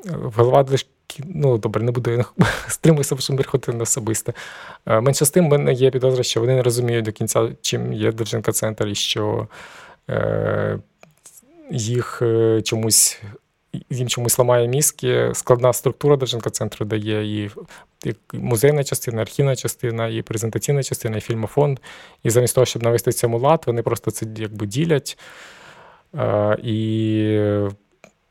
[0.06, 2.24] Голова Держкіно ну добре, не буду
[2.68, 4.32] стримуюся, щоб не на особисте.
[4.86, 8.12] Менше з тим, в мене є підозра, що вони не розуміють до кінця, чим є
[8.12, 9.48] Довженка центр, і що
[10.10, 10.78] е,
[11.70, 13.20] їх е, чомусь.
[13.90, 17.50] Їм чомусь ламає мізки, складна структура Довженка центру дає і,
[18.32, 21.78] музейна частина, архівна частина, і презентаційна частина, і фільмофонд.
[22.22, 25.18] І замість того, щоб навести цьому лад, вони просто це якби ділять.
[26.14, 27.68] Е, і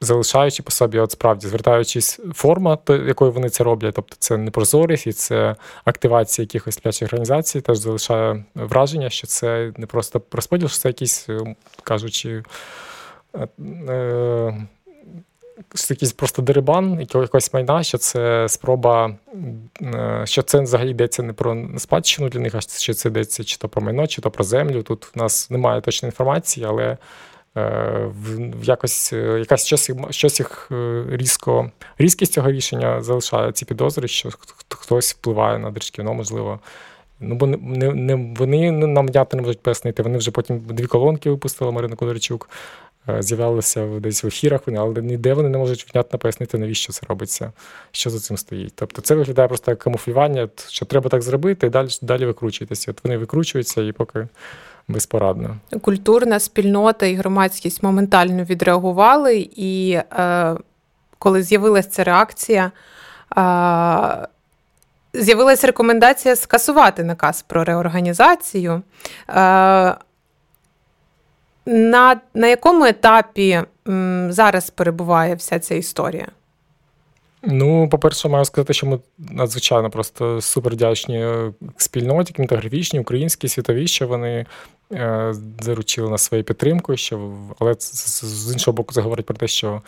[0.04, 4.52] залишаючи по собі, от справді звертаючись форма, то якою вони це роблять, тобто це не
[4.52, 10.68] прозорість і це активація якихось сплячих організацій, теж залишає враження, що це не просто розподіл,
[10.68, 12.44] що це якісь, е, кажучи,
[13.36, 13.48] е,
[13.90, 14.68] е,
[15.90, 19.16] якийсь просто дерибан, якогось майна, що це спроба,
[20.24, 23.70] що це взагалі йдеться не про спадщину для них, а що це йдеться чи то
[23.70, 24.84] про майно, чи то про землю.
[24.84, 26.98] Тут в нас немає точної інформації, але
[27.58, 28.12] Е,
[28.60, 34.08] в якось е, якась щось, щось їх е, різко різкість цього рішення залишає ці підозри,
[34.08, 34.30] що
[34.70, 36.60] хтось впливає на Держкіно, можливо.
[37.24, 40.04] Ну, бо не, не, вони нам внятно не можуть пояснити.
[40.04, 42.50] Вони вже потім дві колонки випустили Марина Кударчук,
[43.20, 47.52] з'являлися десь в ефірах, але ніде вони не можуть внятно пояснити, навіщо це робиться,
[47.92, 48.74] що за цим стоїть.
[48.76, 52.92] Тобто це виглядає просто як камуфлювання, що треба так зробити, і далі далі викручуєтеся.
[52.92, 54.28] От вони викручуються і поки
[54.88, 55.58] безпорадно.
[55.82, 60.56] Культурна спільнота і громадськість моментально відреагували, і е,
[61.20, 62.72] коли з'явилася ця реакція,
[63.38, 64.28] е,
[65.14, 68.82] з'явилася рекомендація скасувати наказ про реорганізацію.
[69.30, 69.96] Е,
[71.66, 76.28] на, на якому етапі м, зараз перебуває вся ця історія?
[77.46, 81.28] Ну, по-перше, маю сказати, що ми надзвичайно просто супер вдячні
[81.78, 84.46] спільноті, кінематографічній, українській, світовій, що вони
[84.92, 89.82] е, заручили нас своєю підтримкою, що, але з іншого боку, це говорить про те, що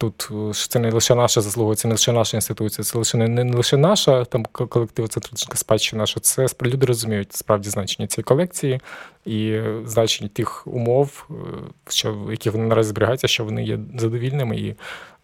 [0.00, 3.56] тут це не лише наша заслуга, це не лише наша інституція, це лише не, не
[3.56, 8.80] лише наша там колектива центрична спадщина, що це люди розуміють справді значення цієї колекції
[9.26, 11.28] і значення тих умов,
[11.88, 14.74] що які вони наразі зберігаються, що вони є задовільними і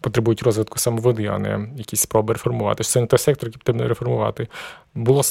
[0.01, 2.85] потребують розвитку самоводи, а не якісь спроби реформувати.
[2.85, 4.49] Це не той сектор, який потрібно реформувати.
[4.95, 5.23] Було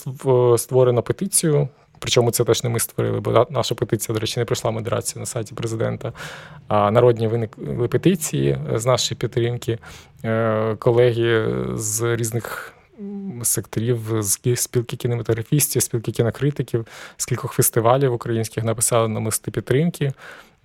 [0.58, 1.69] створено петицію.
[1.99, 5.25] Причому це теж не ми створили, бо наша петиція, до речі, не пройшла модерацію на
[5.25, 6.13] сайті президента.
[6.67, 9.79] А народні виникли петиції з нашої підтримки.
[10.25, 12.73] Е, колеги з різних
[13.43, 20.13] секторів, з спілки кінематографістів, спілки кінокритиків, з кількох фестивалів українських написали на мости підтримки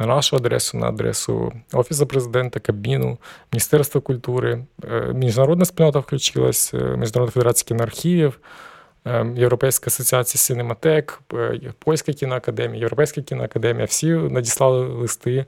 [0.00, 3.18] на нашу адресу, на адресу Офісу президента, Кабміну,
[3.52, 4.64] Міністерства культури.
[4.84, 8.46] Е, міжнародна спільнота включилась, е, Міжнародна федерація кіноархівів, е,
[9.36, 11.20] Європейська асоціація Синематек,
[11.78, 13.84] Польська кіноакадемія, Європейська кіноакадемія.
[13.84, 15.44] Всі надіслали листи.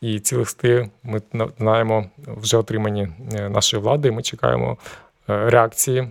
[0.00, 1.22] І ці листи ми
[1.58, 3.08] знаємо вже отримані
[3.50, 4.08] нашої влади.
[4.08, 4.76] і Ми чекаємо
[5.26, 6.08] реакції.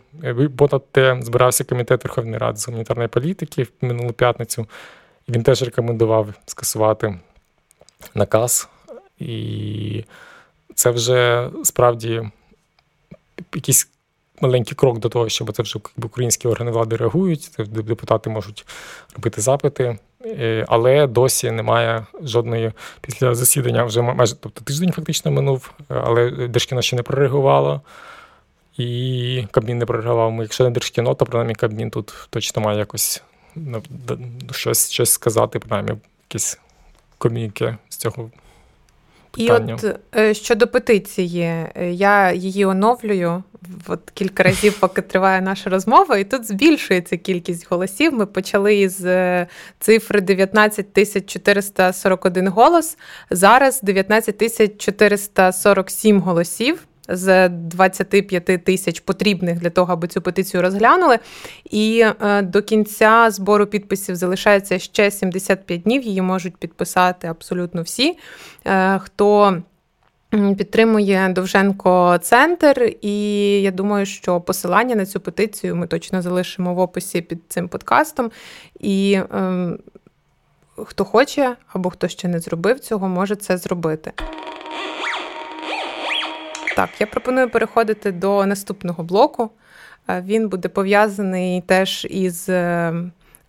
[0.57, 4.67] Понад те збирався комітет Верховної Ради з гуманітарної політики в минулу п'ятницю.
[5.29, 7.19] Він теж рекомендував скасувати
[8.15, 8.69] наказ,
[9.19, 10.03] і
[10.75, 12.21] це вже справді
[13.53, 13.89] якийсь
[14.41, 18.65] маленький крок до того, щоб це вже українські органи влади реагують, депутати можуть
[19.15, 19.97] робити запити.
[20.25, 22.71] Е, але досі немає жодної
[23.01, 27.81] після засідання вже майже тобто тиждень фактично минув, але Держкіно ще не прореагувало,
[28.77, 30.41] і Кабмін не прореагував.
[30.41, 33.23] Якщо не Держкіно, то принаймні Кабмін тут точно має якось
[33.55, 33.83] ну,
[34.51, 35.91] щось щось сказати, принаймні
[36.29, 36.59] якісь
[37.17, 38.29] коміки з цього.
[39.37, 39.77] Питання.
[39.83, 43.43] І от е, щодо петиції, е, я її оновлюю
[43.87, 48.13] от кілька разів, поки триває наша розмова, і тут збільшується кількість голосів.
[48.13, 49.47] Ми почали із е,
[49.79, 52.97] цифри 19 тисяч 441 голос.
[53.29, 61.19] Зараз 19 тисяч 447 голосів з 25 тисяч потрібних для того, аби цю петицію розглянули.
[61.69, 66.03] І е, до кінця збору підписів залишається ще 75 днів.
[66.03, 68.17] Її можуть підписати абсолютно всі.
[68.65, 69.57] Е, хто
[70.29, 73.11] Підтримує Довженко центр, і
[73.61, 78.31] я думаю, що посилання на цю петицію ми точно залишимо в описі під цим подкастом.
[78.79, 79.69] І е,
[80.85, 84.11] хто хоче або хто ще не зробив цього, може це зробити.
[86.77, 89.49] Так, я пропоную переходити до наступного блоку.
[90.09, 92.93] Е, він буде пов'язаний теж із е,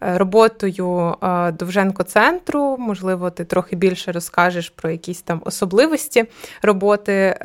[0.01, 2.77] роботою е, Довженко-центру.
[2.79, 6.25] Можливо, ти трохи більше розкажеш про якісь там особливості
[6.63, 7.37] роботи.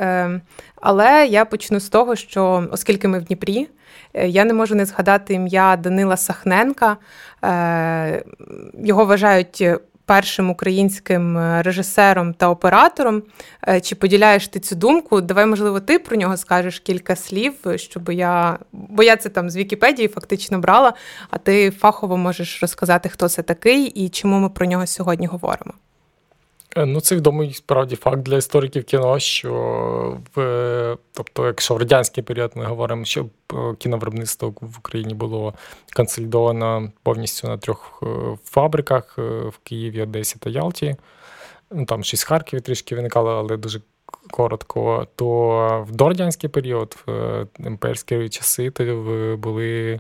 [0.76, 3.68] Але я почну з того, що оскільки ми в Дніпрі,
[4.14, 6.98] я не можу не згадати ім'я Данила Сахненка.
[8.84, 9.64] Його вважають
[10.06, 13.24] першим українським е, режисером та оператором.
[13.68, 15.22] Е, чи поділяєш ти цю думку?
[15.22, 18.60] Давай, можливо, ти про нього скажеш кілька слів, щоб я.
[18.72, 20.94] Бо я це там з Вікіпедії фактично брала,
[21.30, 25.74] а ти фахово можеш розказати, хто це такий і чому ми про нього сьогодні говоримо.
[26.76, 32.24] Е, ну, це відомий справді факт для істориків кіно, що в тобто, якщо в радянський
[32.24, 35.54] період ми говоримо, що е, кіновиробництво в Україні було
[35.96, 40.96] консолідовано повністю на трьох е, фабриках в Києві, Одесі та Ялті.
[41.72, 43.82] Ну, Там щось з Харкові трішки виникало, але дуже
[44.32, 45.08] коротко.
[45.16, 48.84] То в дорадянський період, в імперські часи, то
[49.40, 50.00] були.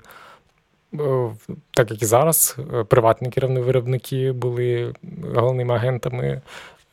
[1.72, 4.94] Так як і зараз, приватні керівні виробники були
[5.36, 6.42] головними агентами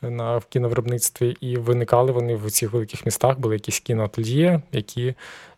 [0.01, 5.13] на в кіновиробництві, і виникали вони в цих великих містах, були якісь кіноательє, які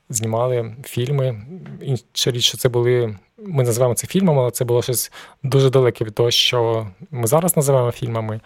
[0.09, 1.41] знімали фільми.
[1.81, 3.15] Інша річ, що це були.
[3.37, 5.11] Ми називаємо це фільмами, але це було щось
[5.43, 8.39] дуже далеке від того, що ми зараз називаємо фільмами.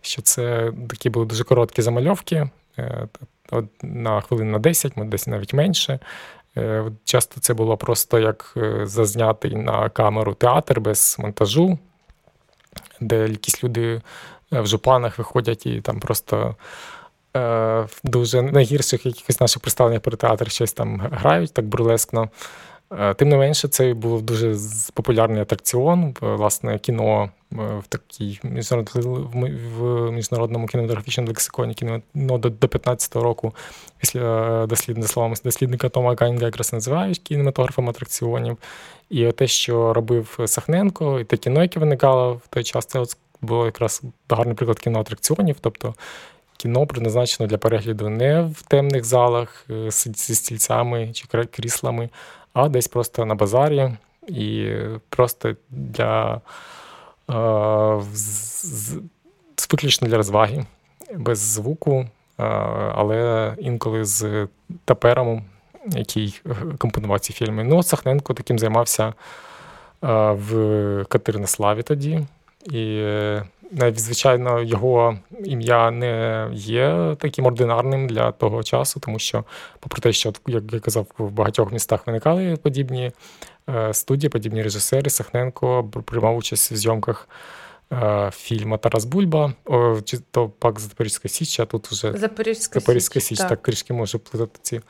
[0.00, 3.08] Що це такі були дуже короткі замальовки е,
[3.82, 5.98] на хвилин на 10, десь навіть менше.
[6.56, 11.78] Е, часто це було просто як е, зазнятий на камеру театр без монтажу,
[13.00, 14.00] де якісь люди
[14.52, 16.56] е, в жупанах виходять і там просто
[17.34, 22.30] в дуже найгірших якихось наших представленнях про театр щось там грають так бурлескно.
[23.16, 24.56] Тим не менше, це був дуже
[24.92, 26.14] популярний атракціон.
[26.20, 33.54] Власне, кіно в такій в міжнародному кінематографічному лексиконі кіно ну, до 15-го року,
[33.98, 38.58] після е, дослідника словами дослідника Тома Ганга якраз називають кінематографом атракціонів.
[39.10, 43.04] І те, що робив Сахненко, і те кіно, яке виникало в той час, це
[43.40, 45.56] було якраз гарний приклад кіноатракціонів.
[45.60, 45.94] тобто
[46.56, 52.08] Кіно призначено для перегляду не в темних залах зі стільцями чи кріслами,
[52.52, 53.90] а десь просто на базарі
[54.28, 54.72] і
[55.08, 56.40] просто для
[59.70, 60.66] виключно для розваги,
[61.16, 62.06] без звуку,
[62.94, 64.48] але інколи з
[64.84, 65.44] тапером,
[65.86, 66.40] який
[66.78, 67.64] компонував ці фільми.
[67.64, 69.12] Ну, Сахненко таким займався
[70.32, 72.26] в Катеринославі тоді.
[72.64, 73.04] І
[73.72, 79.44] навіть, звичайно, його ім'я не є таким ординарним для того часу, тому що,
[79.80, 83.12] попри те, що, як я казав, в багатьох містах виникали подібні
[83.68, 87.28] е, студії, подібні режисери, Сахненко приймав участь в зйомках
[87.92, 93.20] е, фільму Тарас Бульба, о, чи то пак Запорізька Січ, а тут вже Запорізька, Запорізька
[93.20, 93.48] Січ, так.
[93.48, 94.80] так трішки може плутати ці.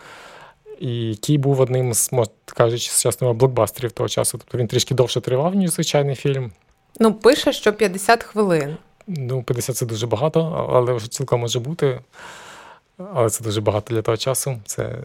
[0.81, 2.11] І який був одним з,
[2.47, 4.39] кажучи, сучасного блокбастерів того часу.
[4.39, 6.53] Тобто він трішки довше тривав, ніж звичайний фільм.
[7.01, 8.77] Ну, пише, що 50 хвилин.
[9.07, 12.01] Ну, 50 це дуже багато, але вже цілком може бути.
[13.15, 14.61] Але це дуже багато для того часу.
[14.67, 14.97] Це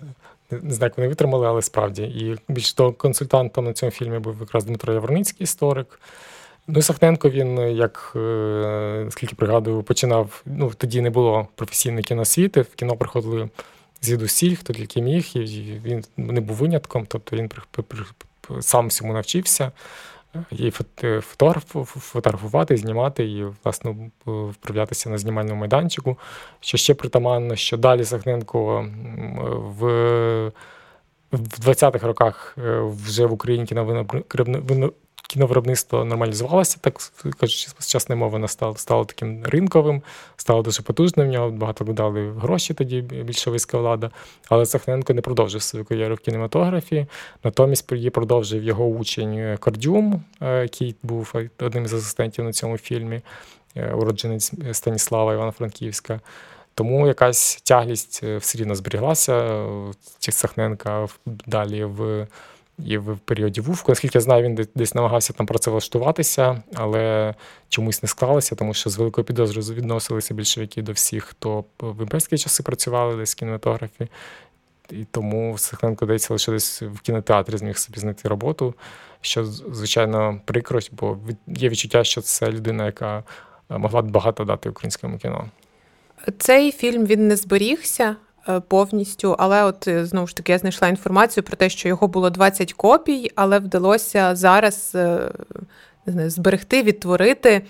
[0.52, 2.04] не знаю, як вони витримали, але справді.
[2.04, 6.00] І більш того, консультантом на цьому фільмі був якраз Дмитро Яворницький, історик.
[6.68, 10.42] Ну Сахненко він, як е, скільки пригадую, починав.
[10.46, 13.50] Ну, тоді не було професійної кіносвіти, в кіно приходили
[14.02, 15.40] звідусіль, хто тільки міг, і
[15.84, 17.50] він не був винятком, тобто він
[18.62, 19.72] сам всьому навчився
[20.52, 20.72] і
[22.00, 26.18] фотографувати, знімати і власне вправлятися на знімальному майданчику.
[26.60, 28.86] Що ще притаманно, що далі Сахненко
[29.80, 30.52] в
[31.32, 33.66] в 20-х роках е, вже в Україні
[35.30, 40.02] кіновиробництво нормалізувалося, так кажучи, сучасна мова вона стала, стала таким ринковим,
[40.38, 41.28] стало дуже потужним.
[41.28, 44.12] В нього багато додали гроші тоді, більшовицька влада.
[44.50, 47.06] Але Сахненко не продовжив свою кар'єру в кінематографії.
[47.44, 53.22] Натомість її продовжив його учень Кордюм, е, який був одним з асистентів на цьому фільмі,
[53.76, 56.20] е, уродженець Станіслава Івано-Франківська.
[56.74, 59.66] Тому якась тяглість е, все рівно зберіглася
[60.20, 62.28] Сахненка далі в
[62.86, 63.92] і в періоді Вувку.
[63.92, 67.36] Наскільки я знаю, він десь намагався там працевлаштуватися, але
[67.70, 72.38] чомусь не склалося, тому що з великою підозрою відносилися більшовики до всіх, хто в імперські
[72.38, 74.08] часи працювали десь кінематографі.
[74.92, 78.74] І тому Сахненко здається, лише десь в кінотеатрі зміг собі знайти роботу,
[79.22, 81.18] що, звичайно, прикрость, бо
[81.48, 83.24] є відчуття, що це людина, яка
[83.70, 85.50] могла б багато дати українському кіно.
[86.38, 88.16] Цей фільм він не зберігся.
[88.48, 89.36] Е, повністю.
[89.40, 92.74] Але от е, знову ж таки я знайшла інформацію про те, що його було 20
[92.74, 95.32] копій, але вдалося зараз е,
[96.06, 97.62] не зберегти, відтворити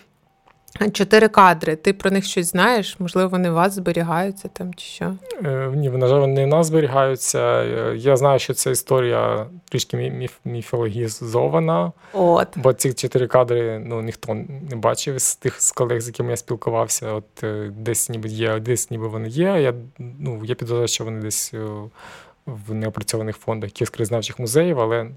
[0.94, 1.76] Чотири кадри.
[1.76, 3.00] Ти про них щось знаєш?
[3.00, 5.16] Можливо, вони у вас зберігаються там чи що?
[5.46, 7.40] Е, Ні, на жаль, вони в нас зберігаються.
[7.40, 11.92] Е, я знаю, що ця історія трішки міф, міфологізована.
[12.14, 12.48] От.
[12.56, 14.34] Бо ці чотири кадри ну, ніхто
[14.70, 17.12] не бачив з тих з колег, з якими я спілкувався.
[17.12, 19.62] От е, десь ніби є, десь ніби вони є.
[19.62, 21.54] Я ну, я підозрюю, що вони десь
[22.68, 25.08] в неопрацьованих фондах якихось краєзнавчих музеїв, але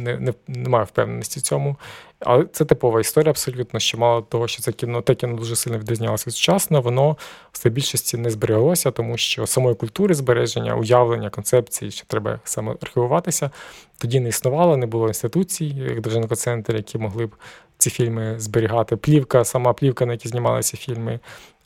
[0.00, 1.76] не, не, немає впевненості в цьому.
[2.20, 5.78] Але це типова історія абсолютно, що мало того, що це кіно, те кіно дуже сильно
[5.78, 7.16] відрізнялося сучасно, воно
[7.52, 13.50] в більшості не збереглося, тому що самої культури збереження, уявлення, концепції, що треба саме архівуватися,
[13.98, 17.34] тоді не існувало, не було інституцій, як Довженко-центр, які могли б
[17.82, 18.96] ці фільми зберігати.
[18.96, 21.20] Плівка, сама плівка, на якій знімалися фільми,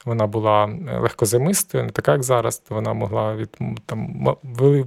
[0.05, 2.63] вона була е, легкозаймистою, не така, як зараз.
[2.69, 4.37] Вона могла від там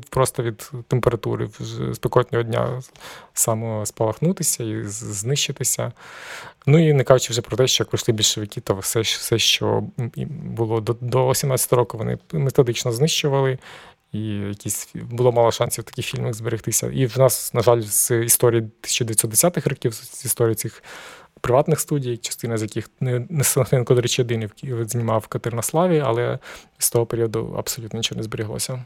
[0.10, 1.50] просто від температури
[1.94, 2.82] спекотнього дня
[3.34, 5.92] само спалахнутися і знищитися.
[6.66, 9.84] Ну і не кажучи вже про те, що як прийшли більшовики, то все, все що
[10.28, 13.58] було до до 18 року, вони методично знищували.
[14.12, 16.88] І якісь було мало шансів таких фільмах зберегтися.
[16.88, 20.84] І в нас, на жаль, з історії 1910-х років, з історії цих
[21.42, 26.40] приватних студій, частина з яких не не до речі, один знімав в Катернославі, але
[26.78, 28.86] з того періоду абсолютно нічого не зберіглося.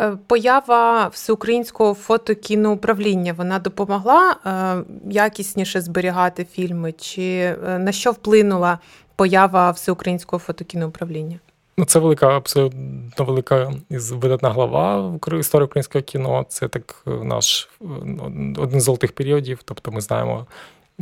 [0.00, 4.76] Е, поява всеукраїнського фотокіноуправління вона допомогла е,
[5.10, 8.78] якісніше зберігати фільми, чи е, на що вплинула
[9.16, 11.38] поява всеукраїнського фотокіноуправління?
[11.78, 16.46] Ну, це велика, абсолютно велика видатна глава в історії українського кіно.
[16.48, 17.68] Це так наш
[18.58, 19.60] один з золотих періодів.
[19.64, 20.46] Тобто, ми знаємо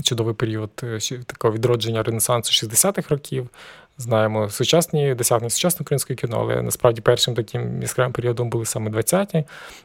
[0.03, 3.49] чудовий період е, такого відродження Ренесансу 60-х років.
[3.99, 9.45] Знаємо сучасні досягнення сучасного українського кіно, але насправді першим таким яскравим періодом були саме 20-ті,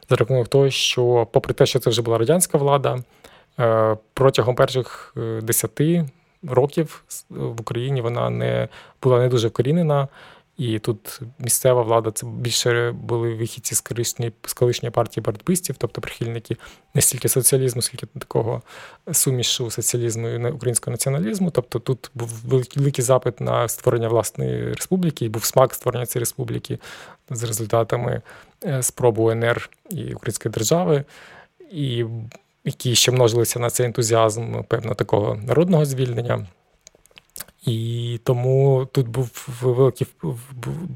[0.10, 3.00] за рахунок того, що, попри те, що це вже була радянська влада,
[3.60, 6.10] е, протягом перших е, десяти
[6.48, 8.68] років в Україні вона не
[9.04, 10.08] була не дуже вкорінена.
[10.60, 16.02] І тут місцева влада це більше були вихідці з колишньої, з колишньої партії боротьбистів, тобто
[16.02, 16.58] прихильники
[16.94, 18.62] не стільки соціалізму, скільки такого
[19.12, 21.52] сумішу соціалізму і українського націоналізму.
[21.52, 22.30] Тобто тут був
[22.76, 26.80] великий запит на створення власної республіки, і був смак створення цієї республіки
[27.30, 28.22] з результатами
[28.66, 31.04] е, спробу УНР і Української держави,
[31.72, 32.06] і
[32.66, 36.48] які ще множилися на цей ентузіазм, певно, такого народного звільнення.
[37.66, 40.08] І тому тут був великий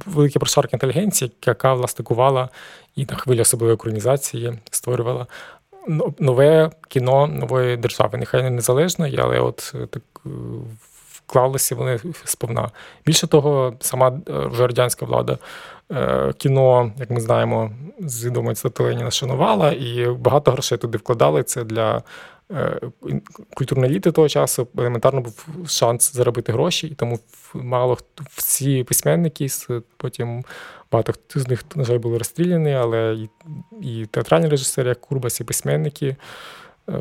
[0.06, 2.50] великий прошарк інтелігенції, яка властикувала
[2.96, 5.28] і на хвилі особливої українізації створювала
[6.20, 8.18] нове кіно нової держави.
[8.18, 10.04] Нехай не незалежної, але от так
[11.28, 12.70] вклалися вони сповна.
[13.06, 15.38] Більше того, сама е, вже радянська влада
[15.92, 21.44] е, кіно, як ми знаємо, з відомої Леніна шанувала, і багато грошей туди вкладали.
[21.44, 22.04] Це для
[22.52, 22.80] е,
[23.54, 27.20] культурної еліти того часу елементарно був шанс заробити гроші, і тому
[27.54, 27.98] мало
[28.36, 29.48] всі письменники
[29.98, 30.44] потім.
[30.92, 33.30] Багато хто з них, на жаль, були розстріляні, але і
[33.82, 36.16] і театральні режисери, як Курбас, і письменники,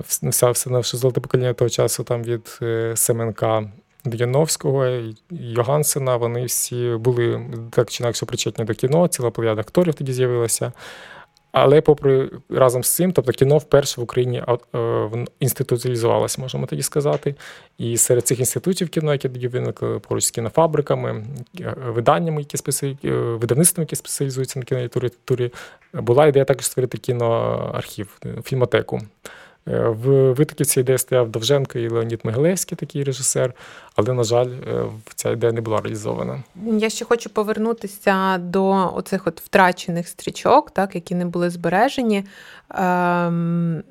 [0.06, 2.60] вся все наше золоте покоління того часу там від
[2.98, 3.70] Семенка
[4.04, 10.12] Яновського, Йогансена, вони всі були так чи інакше причетні до кіно, ціла плеяда акторів тоді
[10.12, 10.72] з'явилася.
[11.52, 14.42] Але, попри разом з цим, тобто кіно вперше в Україні
[14.74, 15.08] е,
[15.40, 17.34] інституціалізувалося, можемо тоді сказати.
[17.78, 21.24] І серед цих інститутів кіно, які тоді виникли поруч з кінофабриками,
[21.60, 22.98] е, виданнями, які спеці...
[23.04, 25.52] Е, видавництвами, які спеціалізуються на кінолітературі,
[25.92, 29.00] була ідея також створити кіноархів, фільмотеку.
[29.68, 33.54] Е, в витоківці ідеї стояв Довженко і Леонід Могилевський, такий режисер,
[33.96, 34.84] але, на жаль, е,
[35.14, 36.42] ця ідея не була реалізована.
[36.66, 42.24] Я ще хочу повернутися до оцих от втрачених стрічок, так, які не були збережені.
[42.70, 43.82] Ем...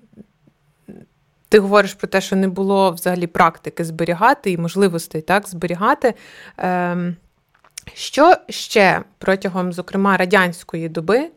[1.49, 6.13] Ти говориш про те, що не було взагалі практики зберігати і можливостей так, зберігати.
[6.57, 7.15] Ем...
[7.93, 11.29] Що ще протягом, зокрема, радянської доби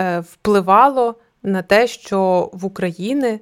[0.00, 3.40] е, впливало на те, що в Україні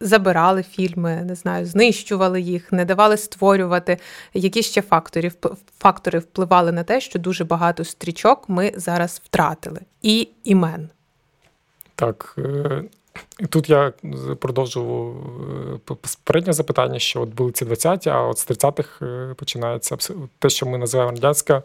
[0.00, 3.98] забирали фільми, не знаю, знищували їх, не давали створювати.
[4.34, 5.32] Які ще фактори,
[5.78, 10.88] фактори впливали на те, що дуже багато стрічок ми зараз втратили, і імен.
[11.94, 12.36] Так.
[13.40, 13.92] Е, тут я
[14.40, 15.14] продовжував
[15.84, 19.04] попереднє запитання, що от були ці 20-ті, а от з 30-х
[19.34, 19.96] починається
[20.38, 21.62] те, що ми називаємо радянська,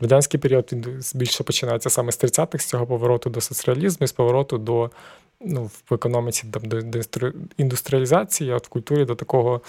[0.00, 4.58] радянський період, він більше починається саме з 30-х, з цього повороту до соціалізму, з повороту
[4.58, 4.90] до
[5.40, 9.60] ну, в економіці там, до індустріалізації, а в культурі до такого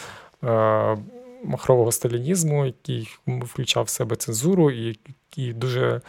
[0.43, 0.97] е,
[1.43, 4.99] махрового сталінізму, який включав в себе цензуру і,
[5.36, 6.01] і дуже е,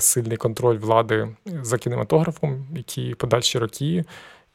[0.00, 1.28] сильний контроль влади
[1.62, 4.04] за кінематографом, які подальші роки.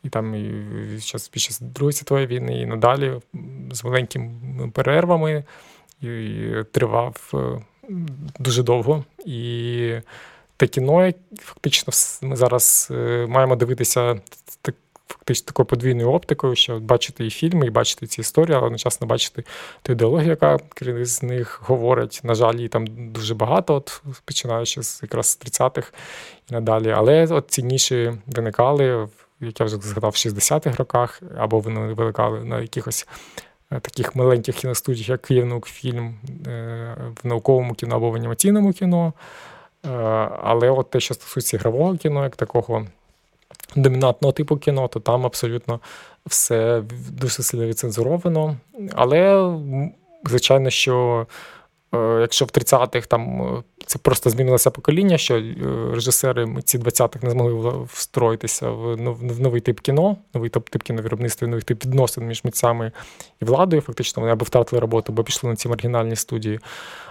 [0.04, 3.22] І там і під час Другої світової війни, і надалі
[3.72, 5.44] з маленькими перервами
[6.02, 7.62] і, і тривав е,
[8.40, 9.04] дуже довго.
[9.26, 10.00] І
[10.58, 11.94] те кіно, фактично,
[12.30, 14.22] ми зараз е, маємо дивитися
[14.62, 14.76] так,
[15.08, 19.44] фактично такою подвійною оптикою, що бачити і фільми, і бачити ці історії, але одночасно бачити
[19.82, 20.60] ту ідеологію, яка
[21.06, 22.22] з них говорить.
[22.24, 25.92] На жаль, її там дуже багато, от починаючи з якраз з 30-х
[26.52, 26.92] і надалі.
[26.92, 29.08] Але от ці ніші виникали,
[29.40, 33.08] як я вже згадав, в 60-х роках, або вони виникали на якихось.
[33.72, 36.14] Е, таких маленьких кіностудіях, як Київнаук-фільм
[36.48, 39.14] е, в науковому кіно або в анімаційному кіно.
[39.86, 39.90] Е,
[40.44, 42.88] але от те, що стосується ігрового кіно, як такого
[43.76, 45.80] домінантного типу кіно, то там абсолютно
[46.26, 48.58] все дуже сильно відцензуровано.
[48.94, 49.54] Але,
[50.26, 51.28] звичайно, що
[51.96, 55.44] е, якщо в 30-х там е, це просто змінилося покоління, що
[55.94, 61.86] режисери ці 20-х не змогли встроїтися в новий тип кіно, новий тип кіновиробництва, новий тип
[61.86, 62.92] відносин між митцями
[63.42, 63.82] і владою.
[63.82, 66.60] Фактично, вони або втратили роботу, або пішли на ці маргінальні студії,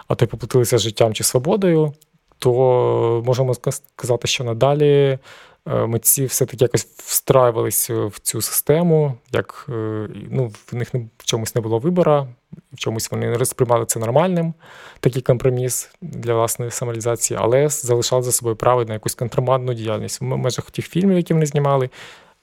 [0.09, 1.95] а то й поплатилися життям чи свободою
[2.45, 3.55] то можемо
[3.97, 5.19] сказати, що надалі е,
[5.67, 11.61] митці все-таки якось встраювалися в цю систему, як е, ну, в них в чомусь не
[11.61, 12.29] було вибора,
[12.73, 14.55] в чомусь вони сприймали це нормальним,
[15.01, 20.25] такий компроміс для власної самалізації, але залишали за собою право на якусь контрабандну діяльність в
[20.25, 21.91] межах тих фільмів, які вони знімали, е,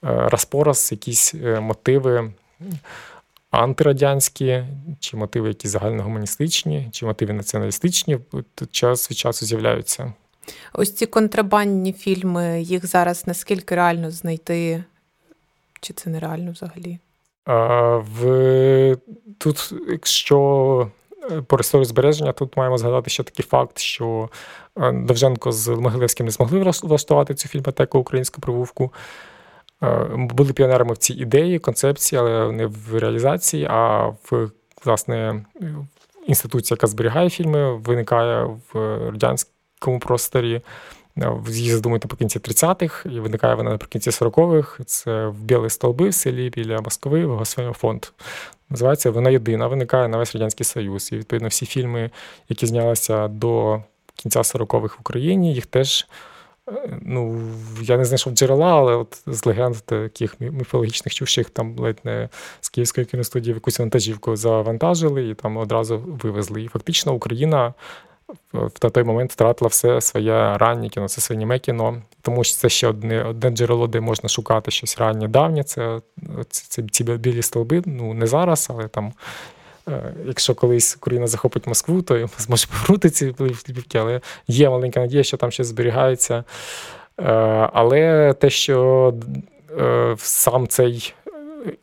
[0.04, 2.32] раз по раз якісь мотиви
[3.52, 4.64] антирадянські,
[5.00, 8.20] чи мотиви якісь загальногуманістичні, чи мотиви націоналістичні
[8.72, 10.14] час від часу з'являються.
[10.74, 14.84] Ось ці контрабандні фільми, їх зараз наскільки реально знайти,
[15.82, 17.00] чи це нереально взагалі?
[17.46, 18.98] А, в,
[19.38, 20.92] Тут, якщо
[21.32, 24.30] е, по історії збереження, тут маємо згадати ще такий факт, що
[24.78, 28.94] е, Довженко з Могилевським не змогли влаштувати цю фільмотеку українську привувку.
[29.84, 34.50] Е, були піонерами в цій ідеї, концепції, але не в реалізації, а в
[34.86, 35.46] власне
[36.28, 39.12] інституція, яка зберігає фільми, виникає в
[39.82, 40.62] радянському просторі.
[41.18, 44.84] Е, її задумують наприкінці 30-х, і виникає вона наприкінці 40-х.
[44.86, 48.06] Це в Білі столби в селі біля Москви, в Госвоєм фонд.
[48.70, 51.12] Називається вона єдина, виникає на весь Радянський Союз.
[51.12, 52.12] І відповідно всі фільми,
[52.50, 53.84] які знялися до
[54.16, 56.08] кінця 40-х в Україні, їх теж
[57.02, 57.42] ну,
[57.82, 62.30] я не знайшов джерела, але от з легенд таких міфологічних чувших там ледь не
[62.62, 66.62] з Київської кіностудії якусь вантажівку завантажили і там одразу вивезли.
[66.64, 67.74] І фактично Україна
[68.54, 72.70] в той момент втратила все своє раннє кіно, це своє німе кіно, тому що це
[72.70, 75.64] ще одне одне джерело, де можна шукати щось раннє давнє.
[75.64, 76.02] Це,
[76.50, 77.82] це ці білі столби.
[77.86, 79.14] Ну не зараз, але там.
[79.88, 83.28] Е, якщо колись Україна захопить Москву, то зможе повернути ці
[83.66, 86.44] плівки, але є маленька надія, що там щось зберігається.
[87.20, 87.24] Е,
[87.74, 89.14] але те, що
[89.80, 91.14] е, сам цей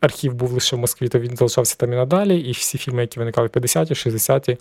[0.01, 3.19] архів був лише в Москві, то він залишався там і надалі, і всі фільми, які
[3.19, 4.57] виникали в 50-ті, 60-ті,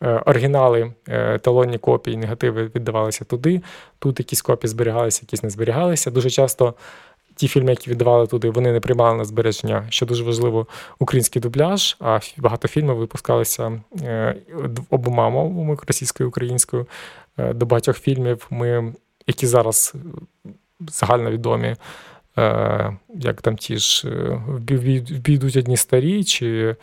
[0.00, 0.92] оригінали,
[1.40, 3.62] талонні копії, негативи віддавалися туди.
[3.98, 6.10] Тут якісь копії зберігалися, якісь не зберігалися.
[6.10, 6.74] Дуже часто
[7.40, 10.66] ті фільми, які віддавали туди, вони не приймали на збереження, що дуже важливо,
[10.98, 11.96] український дубляж.
[12.00, 14.36] А багато фільмів випускалися е,
[14.90, 16.86] обома мовами російською і українською.
[17.38, 18.92] Е, до багатьох фільмів ми,
[19.26, 19.94] які зараз
[20.88, 21.76] загальновідомі,
[22.38, 24.08] е, як там ті ж
[24.58, 26.76] вбійдуть одні старі, чи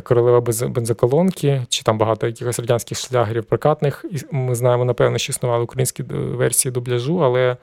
[0.00, 4.04] королева бензоколонки, чи там багато якихось радянських шлягерів прокатних.
[4.30, 7.56] Ми знаємо, напевно, що існували українські версії дубляжу, але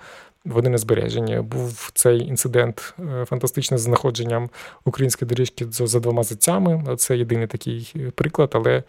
[0.46, 1.40] вони не збережені.
[1.40, 4.50] Був цей інцидент е, фантастичний з знаходженням
[4.86, 6.96] української доріжки за двома зацями.
[6.98, 8.84] Це єдиний такий е, приклад, але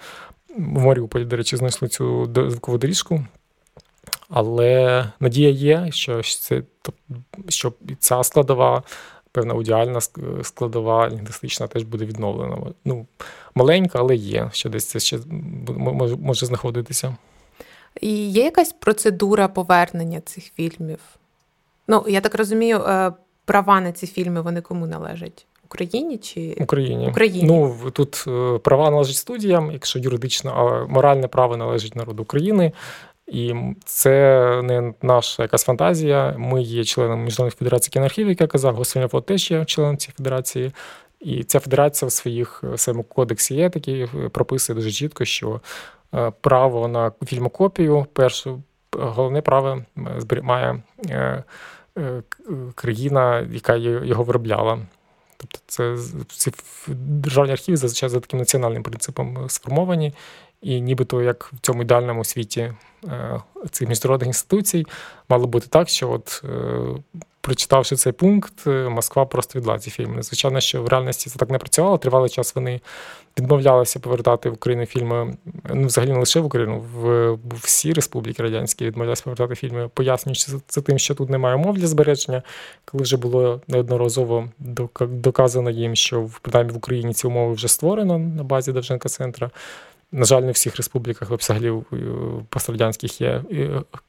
[0.57, 3.24] в Маріуполі, до речі, знайшли цю звукову доріжку.
[4.28, 6.62] Але надія є, що це
[7.49, 8.82] що ця складова,
[9.33, 10.01] певна аудіальна
[10.43, 12.57] складова лінгвістична теж буде відновлена.
[12.85, 13.07] Ну,
[13.55, 15.18] маленька, але є, що десь це ще
[16.18, 17.16] може, знаходитися.
[18.01, 20.99] І є якась процедура повернення цих фільмів?
[21.89, 23.12] Ну, я так розумію, е,
[23.45, 25.47] права на ці фільми вони кому належать?
[25.64, 27.09] Україні чи Україні.
[27.09, 27.45] Україні.
[27.45, 32.72] Ну тут е, права належать студіям, якщо юридично, але моральне право належить народу України.
[33.33, 33.55] І
[33.85, 36.35] це не наша якась фантазія.
[36.39, 40.14] Ми є членом Міжнародної федерації кіноархівів, як я казав, Госвільний фото теж є членом цієї
[40.16, 40.72] федерації.
[41.20, 45.61] І ця федерація в своїх в своєму кодексі є такий, прописує дуже чітко, що
[46.14, 48.59] е, право на фільмокопію, перше,
[48.93, 49.83] головне право
[50.43, 50.83] має
[51.99, 52.22] Е,
[52.74, 54.78] країна, яка його виробляла.
[55.37, 55.97] Тобто це
[56.28, 56.53] ці
[56.97, 60.12] державні архіви зазвичай за таким національним принципом сформовані,
[60.63, 62.73] і нібито як в цьому ідеальному світі
[63.05, 63.41] е,
[63.71, 64.87] цих міжнародних інституцій
[65.29, 70.23] мало бути так, що от е, прочитавши цей пункт, Москва просто віддала ці фільми.
[70.23, 71.99] Звичайно, що в реальності це так не працювало.
[71.99, 72.81] Тривалий час вони
[73.39, 75.35] відмовлялися повертати в Україну фільми,
[75.65, 80.81] ну взагалі не лише в Україну, в всі республіки радянські відмовлялися повертати фільми, пояснюючи це
[80.81, 82.43] тим, що тут немає умов для збереження,
[82.85, 84.49] коли вже було неодноразово
[85.01, 89.51] доказано їм, що принаймні в Україні ці умови вже створено на базі Довженка центра.
[90.13, 91.73] На жаль, не в всіх республіках, взагалі
[92.49, 93.43] пострадянських є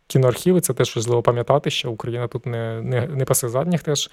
[0.07, 0.61] кіноархіви.
[0.61, 4.09] Це теж важливо пам'ятати, що Україна тут не не, не пасе задніх теж.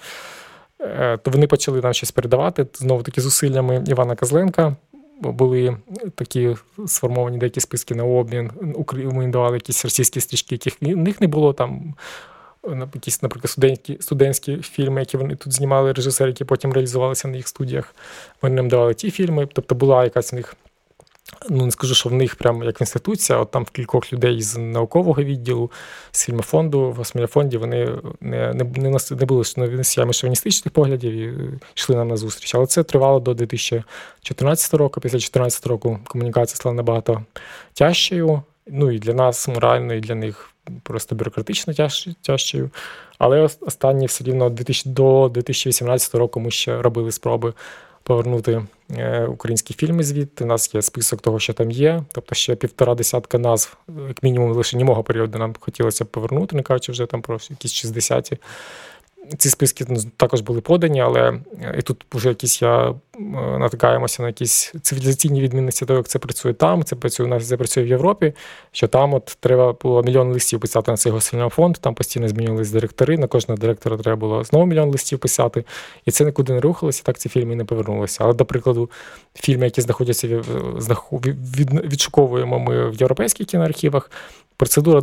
[0.81, 4.75] Е, то вони почали нам щось передавати знову таки зусиллями Івана Козленка
[5.21, 5.77] були
[6.15, 6.55] такі
[6.87, 8.51] сформовані деякі списки на обмін.
[8.93, 11.95] Ми давали якісь російські стрічки, яких в них не було там.
[12.93, 17.47] Якісь, наприклад, студентські студентські фільми, які вони тут знімали, режисери, які потім реалізувалися на їх
[17.47, 17.95] студіях.
[18.41, 19.47] Вони нам давали ті фільми.
[19.53, 20.55] Тобто була якась у них
[21.49, 24.57] Ну, не скажу, що в них прямо як інституція, от там в кількох людей з
[24.57, 25.71] наукового відділу,
[26.11, 27.89] з фільмофонду, в осміляфонді вони
[28.21, 31.33] не не, не, не були носіями шовіністичних поглядів і
[31.75, 32.55] йшли нам на зустріч.
[32.55, 35.01] Але це тривало до 2014 року.
[35.01, 37.23] Після 2014 року комунікація стала набагато
[37.73, 38.41] тяжчою.
[38.67, 40.49] Ну і для нас морально, і для них
[40.83, 41.73] просто бюрократично
[42.21, 42.69] тяжчою.
[43.17, 44.49] Але останні все рівно
[44.85, 47.53] до 2018 року ми ще робили спроби
[48.03, 48.61] повернути
[48.97, 50.43] е, українські фільми звідти.
[50.43, 52.03] У нас є список того, що там є.
[52.11, 53.77] Тобто ще півтора десятка назв,
[54.07, 57.85] як мінімум, лише німого періоду нам хотілося б повернути, не кажучи вже там про якісь
[57.85, 58.37] 60-ті.
[59.37, 62.93] Ці списки ну, також були подані, але е, і тут вже якісь я е,
[63.59, 67.57] натикаємося на якісь цивілізаційні відмінності того, як це працює там, це працює у нас, це
[67.57, 68.33] працює в Європі.
[68.71, 72.73] Що там от треба було мільйон листів писати на цей госвільний фонд, там постійно змінювалися
[72.73, 73.17] директори.
[73.17, 75.63] На кожного директора треба було знову мільйон листів писати.
[76.05, 78.23] І це нікуди не рухалося, так ці фільми не повернулися.
[78.23, 78.89] Але, до прикладу,
[79.35, 80.27] фільми, які знаходяться
[81.83, 84.11] відшуковуємо ми в європейських кіноархівах,
[84.57, 85.01] процедура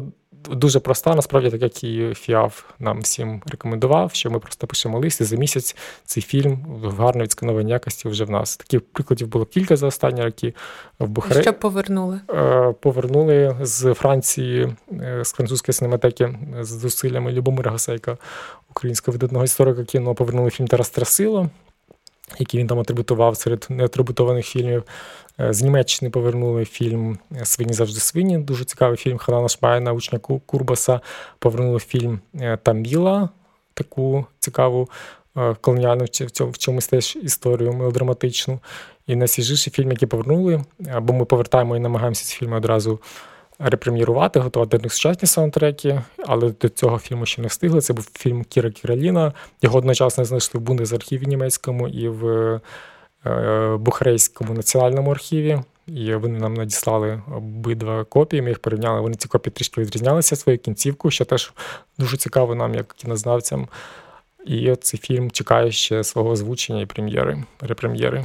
[0.52, 5.20] дуже проста, насправді, так як і ФІАВ нам всім рекомендував, що ми просто пишемо лист
[5.20, 8.56] і за місяць цей фільм в гарної відсканованій якості вже в нас.
[8.56, 10.54] Таких прикладів було кілька за останні роки.
[10.98, 11.42] В Бухаре...
[11.42, 12.20] Що повернули?
[12.30, 18.16] Е, повернули з Франції, е, з французької синематеки з зусиллями Любомира Гасейка,
[18.70, 21.48] українського видатного історика кіно, повернули фільм Тарас Трасило.
[22.38, 24.82] які він там атрибутував серед неатрибутованих фільмів.
[25.40, 28.38] Е, з Німеччини повернули фільм Свині завжди свині.
[28.38, 31.00] Дуже цікавий фільм Ханана Шмайна, учня Курбаса.
[31.38, 32.20] Повернули фільм
[32.62, 33.28] Тамбіла,
[33.74, 34.88] таку цікаву
[35.60, 38.60] колоніальну в чомусь теж історію мелодраматичну.
[39.06, 43.00] І найсвіжіший фільм, який повернули, або ми повертаємо і намагаємося ці фільми одразу
[43.58, 47.80] репрем'єрувати, готувати до них сучасні саундтреки, але до цього фільму ще не встигли.
[47.80, 49.32] Це був фільм Кіра Кіраліна.
[49.62, 52.60] Його одночасно знайшли в Бундесархіві німецькому і в е,
[53.78, 55.58] Бухарейському національному архіві.
[55.86, 58.42] І вони нам надіслали обидва копії.
[58.42, 59.00] Ми їх порівняли.
[59.00, 61.52] Вони ці копії трішки відрізнялися свою кінцівку, що теж
[61.98, 63.68] дуже цікаво нам, як кінознавцям.
[64.46, 68.24] І цей фільм чекає ще свого озвучення і прем'єри, репрем'єри.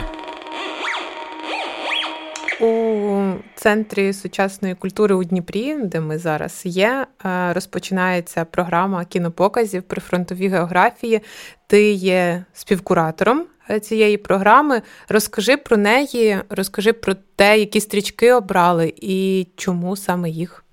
[2.62, 10.02] У центрі сучасної культури у Дніпрі, де ми зараз є, е, розпочинається програма кінопоказів при
[10.02, 11.22] фронтовій географії.
[11.68, 13.46] Ти є співкуратором е,
[13.82, 14.82] цієї програми.
[15.10, 20.66] Розкажи про неї, розкажи про те, які стрічки обрали і чому саме їх.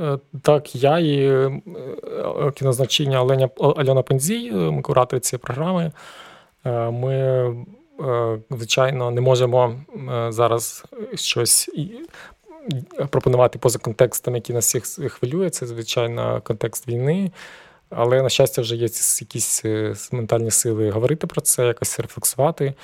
[0.00, 1.50] Е, так, я і
[2.54, 5.92] кінозначення Оленя Альона Пензій, ми куратори цієї програми.
[6.92, 7.54] Ми
[8.00, 9.74] Е, звичайно, не можемо
[10.10, 11.70] е, зараз щось
[13.10, 15.50] пропонувати поза контекстом, який нас всіх хвилює.
[15.50, 17.30] Це, звичайно, контекст війни.
[17.90, 18.88] Але, на щастя, вже є
[19.20, 22.74] якісь е, ментальні сили говорити про це, якось рефлексувати,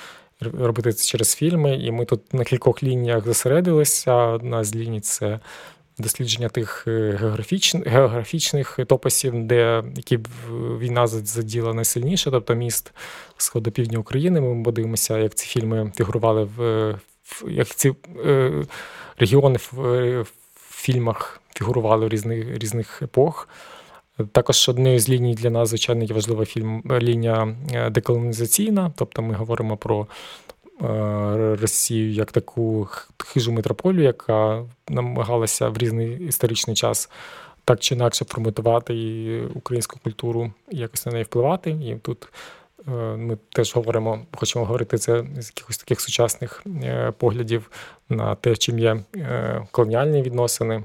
[0.41, 1.75] робити це через фільми.
[1.75, 4.13] І ми тут на кількох лініях зосередилися.
[4.15, 5.39] Одна з ліній це
[5.97, 10.19] дослідження тих географічних географічних топосів, де які
[10.79, 12.91] війна заділа найсильніше, тобто міст
[13.37, 14.41] сходу півдня України.
[14.41, 16.91] Ми подивимося, як ці фільми фігурували в,
[17.23, 17.93] в як ці
[18.25, 18.63] е,
[19.17, 20.25] регіони в
[20.69, 23.47] фільмах фігурували в різних різних епох.
[24.31, 29.33] Також однією з ліній для нас, звичайно, є важлива фільм лінія е, деколонізаційна, тобто ми
[29.33, 30.07] говоримо про
[30.81, 32.87] е, Росію як таку
[33.17, 37.09] хижу метрополію, яка намагалася в різний історичний час
[37.65, 41.69] так чи інакше форматувати і українську культуру і якось на неї впливати.
[41.69, 42.27] І тут
[42.87, 47.71] Е, ми теж говоримо, хочемо говорити це з якихось таких сучасних е, поглядів
[48.09, 50.83] на те, чим є е, колоніальні відносини,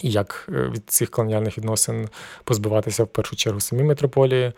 [0.00, 2.08] як від цих колоніальних відносин
[2.44, 4.52] позбиватися в першу чергу самі метрополії.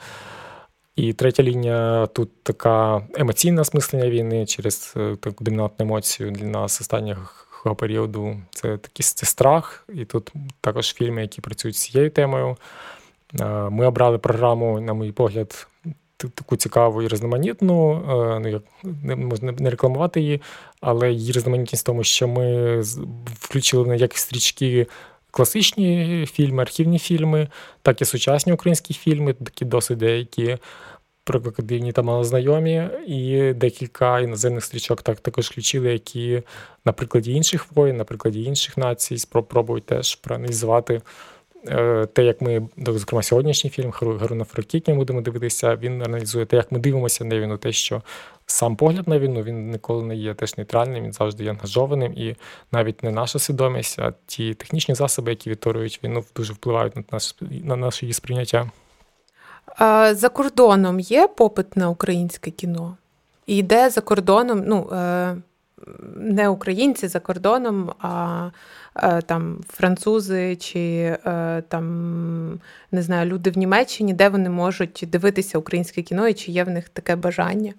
[0.97, 7.75] І третя лінія тут така емоційне осмислення війни через таку домінантну емоцію для нас останнього
[7.79, 8.41] періоду.
[8.51, 12.57] Це такий це страх, і тут також фільми, які працюють з цією темою.
[13.71, 15.67] Ми обрали програму, на мій погляд,
[16.17, 18.63] таку цікаву і різноманітну, е, ну як
[19.03, 20.43] не можна не рекламувати її,
[20.81, 22.81] але її різноманітність в тому, що ми
[23.41, 24.87] включили на як стрічки
[25.37, 27.49] класичні фільми, архівні фільми,
[27.83, 30.59] так і сучасні українські фільми, такі досить деякі
[31.25, 36.43] провокативні та малознайомі, і декілька іноземних стрічок так також включили, які
[36.85, 41.03] на прикладі інших воїн, на прикладі інших націй, спробують теж проаналізувати.
[41.69, 44.47] Е, те, як ми, зокрема, сьогоднішній фільм Гару на
[44.95, 48.03] будемо дивитися, він аналізує те, як ми дивимося на війну, те, що
[48.47, 52.37] сам погляд на війну він ніколи не є теж нейтральним, він завжди є ангажованим, і
[52.73, 57.35] навіть не наша свідомість, а ті технічні засоби, які відтворюють війну, дуже впливають на наш,
[57.41, 58.71] на наше її сприйняття.
[60.13, 62.97] За кордоном є попит на українське кіно?
[63.47, 65.37] І де за кордоном, ну е,
[66.17, 68.51] не українці за кордоном, а
[69.03, 70.81] Е, там французи чи
[71.27, 72.61] е, там
[72.93, 76.71] не знаю, люди в Німеччині, де вони можуть дивитися українське кіно і чи є в
[76.71, 77.75] них таке бажання?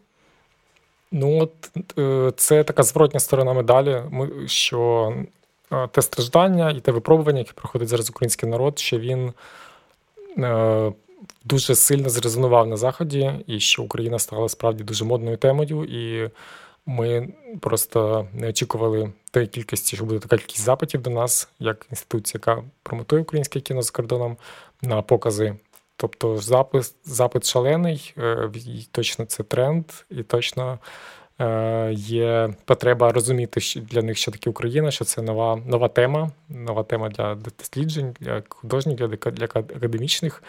[1.12, 1.54] Ну, от
[1.98, 4.02] е, це така зворотня сторона медалі,
[4.46, 5.14] що
[5.92, 9.34] те страждання і те випробування, яке проходить зараз український народ, що він
[11.46, 15.84] дуже сильно зрезонував на Заході, і що Україна стала справді дуже модною темою.
[15.84, 16.30] і
[16.88, 17.28] ми
[17.60, 22.64] просто не очікували тієї кількості, що буде така кількість запитів до нас, як інституція, яка
[22.84, 24.38] промотує українське кіно за кордоном
[24.82, 25.56] на покази.
[25.98, 30.80] Тобто запис, запит шалений, е, і точно це тренд, і точно
[31.40, 36.84] е, є потреба розуміти для них, що таке Україна, що це нова нова тема, нова
[36.84, 40.44] тема для досліджень, для художніх, для для академічних.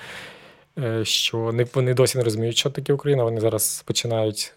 [0.78, 1.38] Е, що
[1.74, 3.24] вони досі не розуміють, що таке Україна.
[3.24, 4.54] Вони зараз починають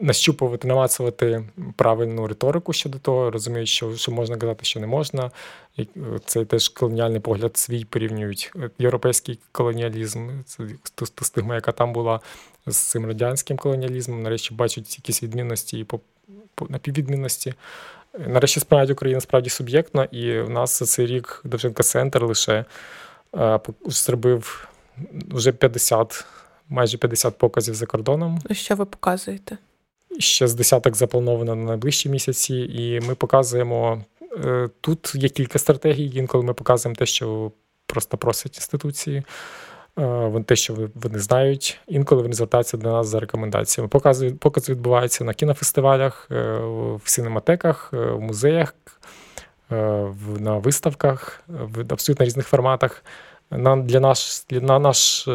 [0.00, 1.44] нащупувати, намацувати
[1.76, 5.30] правильну риторику щодо того, розуміють, що що можна казати, що не можна.
[5.78, 5.86] Е,
[6.24, 8.52] Цей теж колоніальний погляд свій порівнюють.
[8.56, 12.20] Е, європейський колоніалізм, це стигма, яка там була
[12.66, 14.22] з цим радянським колоніалізмом.
[14.22, 16.00] Нарешті бачать якісь відмінності і по,
[16.54, 17.54] по напіввідмінності.
[18.14, 22.64] Е, нарешті сприймають Україну справді суб'єктно, і в нас за цей рік Довженка Центр лише
[23.86, 24.68] зробив
[25.30, 26.24] вже 50
[26.68, 28.38] майже 50 показів за кордоном.
[28.50, 29.58] Що ви показуєте?
[30.18, 34.04] Ще з десяток заплановано на найближчі місяці, і ми показуємо
[34.44, 36.12] е, тут є кілька стратегій.
[36.14, 37.52] Інколи ми показуємо те, що
[37.86, 39.22] просто просять інституції.
[39.96, 43.88] Вони те, що вони знають, інколи вони звертаються до нас за рекомендаціями.
[43.88, 48.74] Покази, покази відбуваються на кінофестивалях, в синематеках, в музеях,
[50.38, 53.04] на виставках, в абсолютно різних форматах.
[53.50, 55.32] Нам для наш, на наш, е,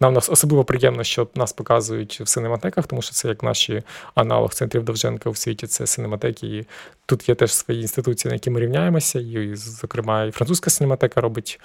[0.00, 3.82] нам особливо приємно, що нас показують в синематеках, тому що це як наші
[4.14, 6.46] аналог центрів Довженка у світі, це синематеки.
[6.46, 6.66] І
[7.06, 9.20] тут є теж свої інституції, на які ми рівняємося.
[9.20, 11.60] І, зокрема, і французька синематека робить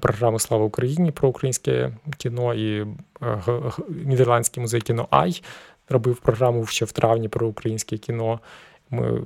[0.00, 2.86] програму Слава Україні про українське кіно, і
[3.22, 3.42] е,
[3.88, 5.42] Нідерландський музей кіно Ай
[5.88, 8.40] робив програму ще в травні про українське кіно.
[8.90, 9.22] Ми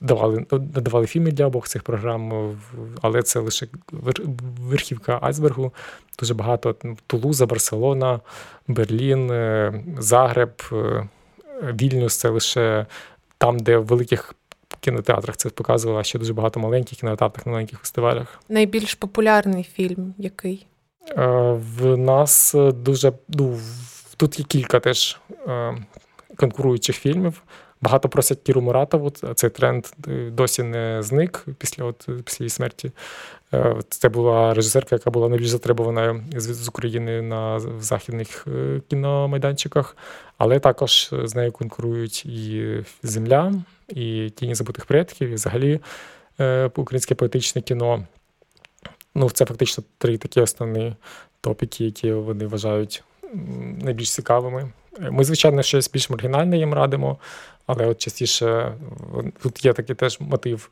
[0.00, 2.56] давали надавали фільми для обох цих програм,
[3.02, 3.66] але це лише
[4.60, 5.72] верхівка айсбергу.
[6.18, 8.20] Дуже багато Тулуза, Барселона,
[8.68, 11.08] Берлін, е, Загреб, е,
[11.62, 12.86] Вільнюс це лише
[13.38, 14.34] там, де в великих
[14.80, 18.40] кінотеатрах це показувало, а ще дуже багато маленьких кінотеатрах на маленьких фестивалях.
[18.48, 20.66] Найбільш популярний фільм який?
[21.10, 21.26] Е,
[21.78, 23.58] в нас дуже ну,
[24.16, 25.20] тут є кілька теж
[26.36, 27.42] конкуруючих фільмів.
[27.82, 29.10] Багато просять Кіру Муратову.
[29.10, 32.92] Цей тренд е, досі не зник після от, після її смерті.
[33.54, 39.96] Е, це була режисерка, яка була найбільш затребувана з України на західних е, кіномайданчиках,
[40.38, 43.52] але також з нею конкурують і Земля,
[43.88, 45.80] і Тіні забутих предків, і взагалі
[46.76, 48.06] українське поетичне кіно.
[49.14, 50.96] Ну, це фактично три такі основні
[51.40, 53.02] топіки, які вони вважають
[53.82, 54.72] найбільш цікавими.
[55.00, 57.18] Ми, звичайно, щось більш маргінальне їм радимо,
[57.66, 58.72] але от частіше
[59.42, 60.70] тут є такий теж мотив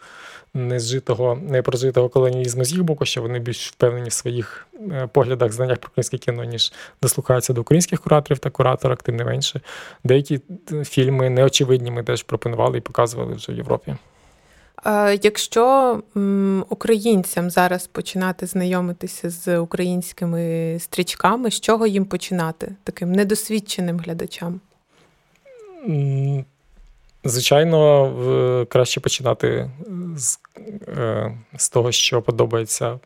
[0.54, 5.78] незжитого, непрожитого колоніалізму з їх боку, що вони більш впевнені в своїх е, поглядах, знаннях
[5.78, 6.72] про українське кіно, ніж
[7.02, 9.60] дослухаються до українських кураторів та кураторок, тим не менше.
[10.04, 10.40] Деякі
[10.72, 13.94] е, фільми неочевидні ми теж пропонували і показували вже в Європі.
[15.22, 16.02] Якщо
[16.68, 24.60] українцям зараз починати знайомитися з українськими стрічками, з чого їм починати таким недосвідченим глядачам?
[27.24, 29.70] Звичайно, краще починати
[30.16, 30.38] з,
[30.88, 32.98] е, з того, що подобається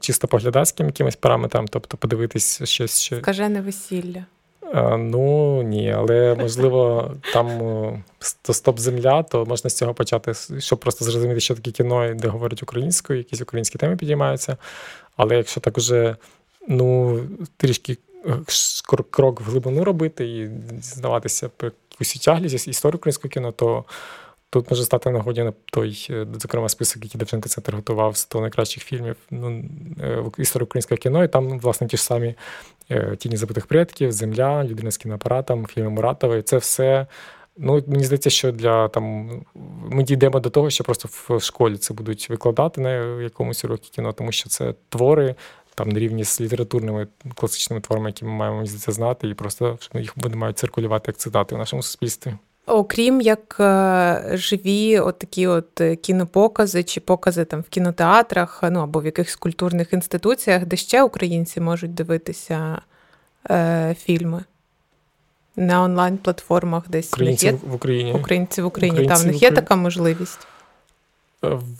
[0.00, 3.00] чисто поглядацьким якимось параметрам, тобто подивитись щось.
[3.00, 3.16] Що...
[3.16, 4.24] Скажене весілля.
[4.98, 7.48] Ну ні, але можливо, там
[8.42, 12.28] то стоп земля, то можна з цього почати, щоб просто зрозуміти, що таке кіно, де
[12.28, 14.56] говорять українською, якісь українські теми підіймаються.
[15.16, 16.16] Але якщо так уже
[16.68, 17.20] ну,
[17.56, 18.36] трішки е,
[19.10, 21.50] крок в глибину робити і дізнаватися
[21.94, 23.84] якусь тяглість історію українського кіно, то
[24.54, 28.40] тут може стати нагоді на той, е, зокрема, список, який Девченко Центр готував з 100
[28.40, 29.64] найкращих фільмів ну,
[30.02, 32.34] е, історії українського кіно, і там, власне, ті ж самі
[32.90, 36.42] е, тіні забутих предків, Земля, людина з кіноапаратом, фільми Муратової.
[36.42, 37.06] Це все.
[37.56, 39.30] Ну, мені здається, що для там
[39.90, 44.12] ми дійдемо до того, що просто в школі це будуть викладати на якомусь урокі кіно,
[44.12, 45.34] тому що це твори
[45.74, 50.12] там на рівні з літературними класичними творами, які ми маємо здається, знати, і просто їх
[50.16, 52.34] вони мають циркулювати як цитати в нашому суспільстві.
[52.66, 58.80] Окрім як е, живі от такі от е, кінопокази чи покази там в кінотеатрах, ну
[58.80, 62.80] або в якихось культурних інституціях, де ще українці можуть дивитися
[63.50, 64.44] е, фільми
[65.56, 68.12] на онлайн-платформах десь Українці в Україні.
[68.12, 68.94] Українці в Україні.
[68.94, 70.46] Українці Там в них є така можливість.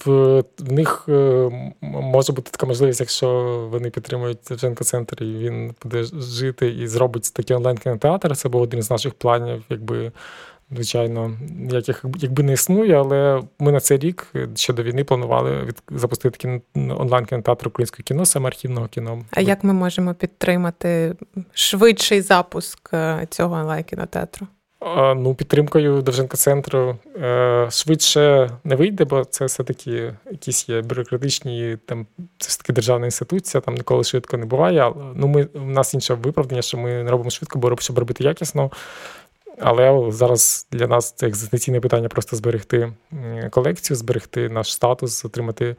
[0.04, 1.50] В, них е,
[1.80, 3.28] може бути така можливість, якщо
[3.70, 8.36] вони підтримують Шевченко центр і він буде жити і зробить такий онлайн-кінотеатр.
[8.36, 10.12] Це був один з наших планів, якби.
[10.74, 11.36] Звичайно,
[11.70, 16.38] яких якби не існує, але ми на цей рік ще до війни планували від запустити
[16.38, 19.24] кіно, онлайн кінотеатр українського кіно, саме архівного кіно.
[19.30, 21.14] А як ми можемо підтримати
[21.52, 24.46] швидший запуск е, цього онлайн кінотеатру?
[25.16, 32.06] Ну, підтримкою Довженка центру е, швидше не вийде, бо це все-таки якісь є бюрократичні, там
[32.38, 34.92] це все таки державна інституція, там ніколи швидко не буває.
[35.14, 38.70] Ну, ми, У нас інше виправдання, що ми не робимо швидко, бо щоб робити якісно.
[39.58, 42.92] Але зараз для нас це екзистенційне питання просто зберегти
[43.50, 45.76] колекцію, зберегти наш статус, отримати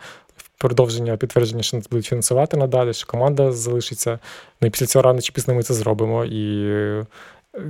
[0.58, 4.20] продовження, підтвердження, що нас будуть фінансувати надалі, що команда залишиться.
[4.62, 6.26] Ну і після цього рано чи пізно ми це зробимо.
[6.26, 7.04] І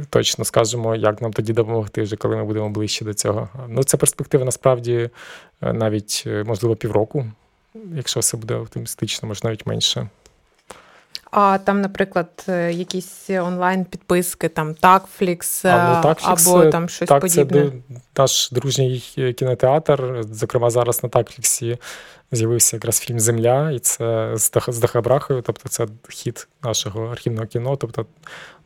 [0.09, 3.49] точно скажемо, як нам тоді допомогти, вже коли ми будемо ближче до цього.
[3.69, 5.09] Ну, це перспектива насправді
[5.61, 7.25] е, навіть, е, можливо, півроку,
[7.95, 10.07] якщо все буде оптимістично, може навіть менше.
[11.31, 17.71] А там, наприклад, е, якісь онлайн-підписки, там Такфлікс а, ну, або там щось так, подібне.
[17.89, 18.99] Це наш дружній
[19.37, 20.23] кінотеатр.
[20.31, 21.77] Зокрема, зараз на Такфліксі
[22.31, 24.31] з'явився якраз фільм Земля, і це
[24.67, 27.75] з Дахабрахою, тобто це хід нашого архівного кіно.
[27.75, 28.05] Тобто,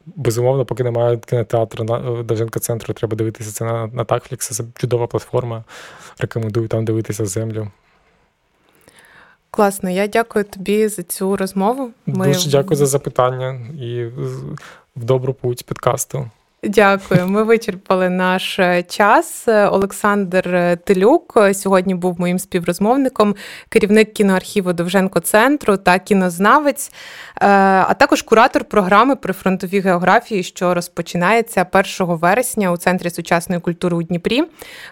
[0.05, 4.47] безумовно, поки немає кінотеатру на Довженка центру, треба дивитися це на на Такфлікс.
[4.49, 5.63] Це чудова платформа.
[6.19, 7.67] Рекомендую там дивитися землю.
[9.51, 11.91] Класно, я дякую тобі за цю розмову.
[12.05, 12.27] Ми...
[12.27, 14.05] Дуже дякую за запитання і
[14.95, 16.29] в добру путь підкасту.
[16.63, 17.27] Дякую.
[17.27, 19.47] Ми вичерпали наш е, час.
[19.47, 23.35] Олександр Телюк сьогодні був моїм співрозмовником,
[23.69, 26.91] керівник кіноархіву Довженко центру та кінознавець,
[27.41, 27.47] е,
[27.87, 31.65] а також куратор програми при фронтовій географії, що розпочинається
[31.99, 34.43] 1 вересня у Центрі сучасної культури у Дніпрі.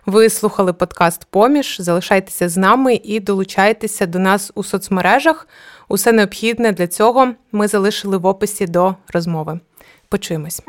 [0.05, 1.78] Ви слухали подкаст Поміж.
[1.80, 5.47] Залишайтеся з нами і долучайтеся до нас у соцмережах.
[5.88, 9.59] Усе необхідне для цього ми залишили в описі до розмови.
[10.09, 10.61] Почуємось.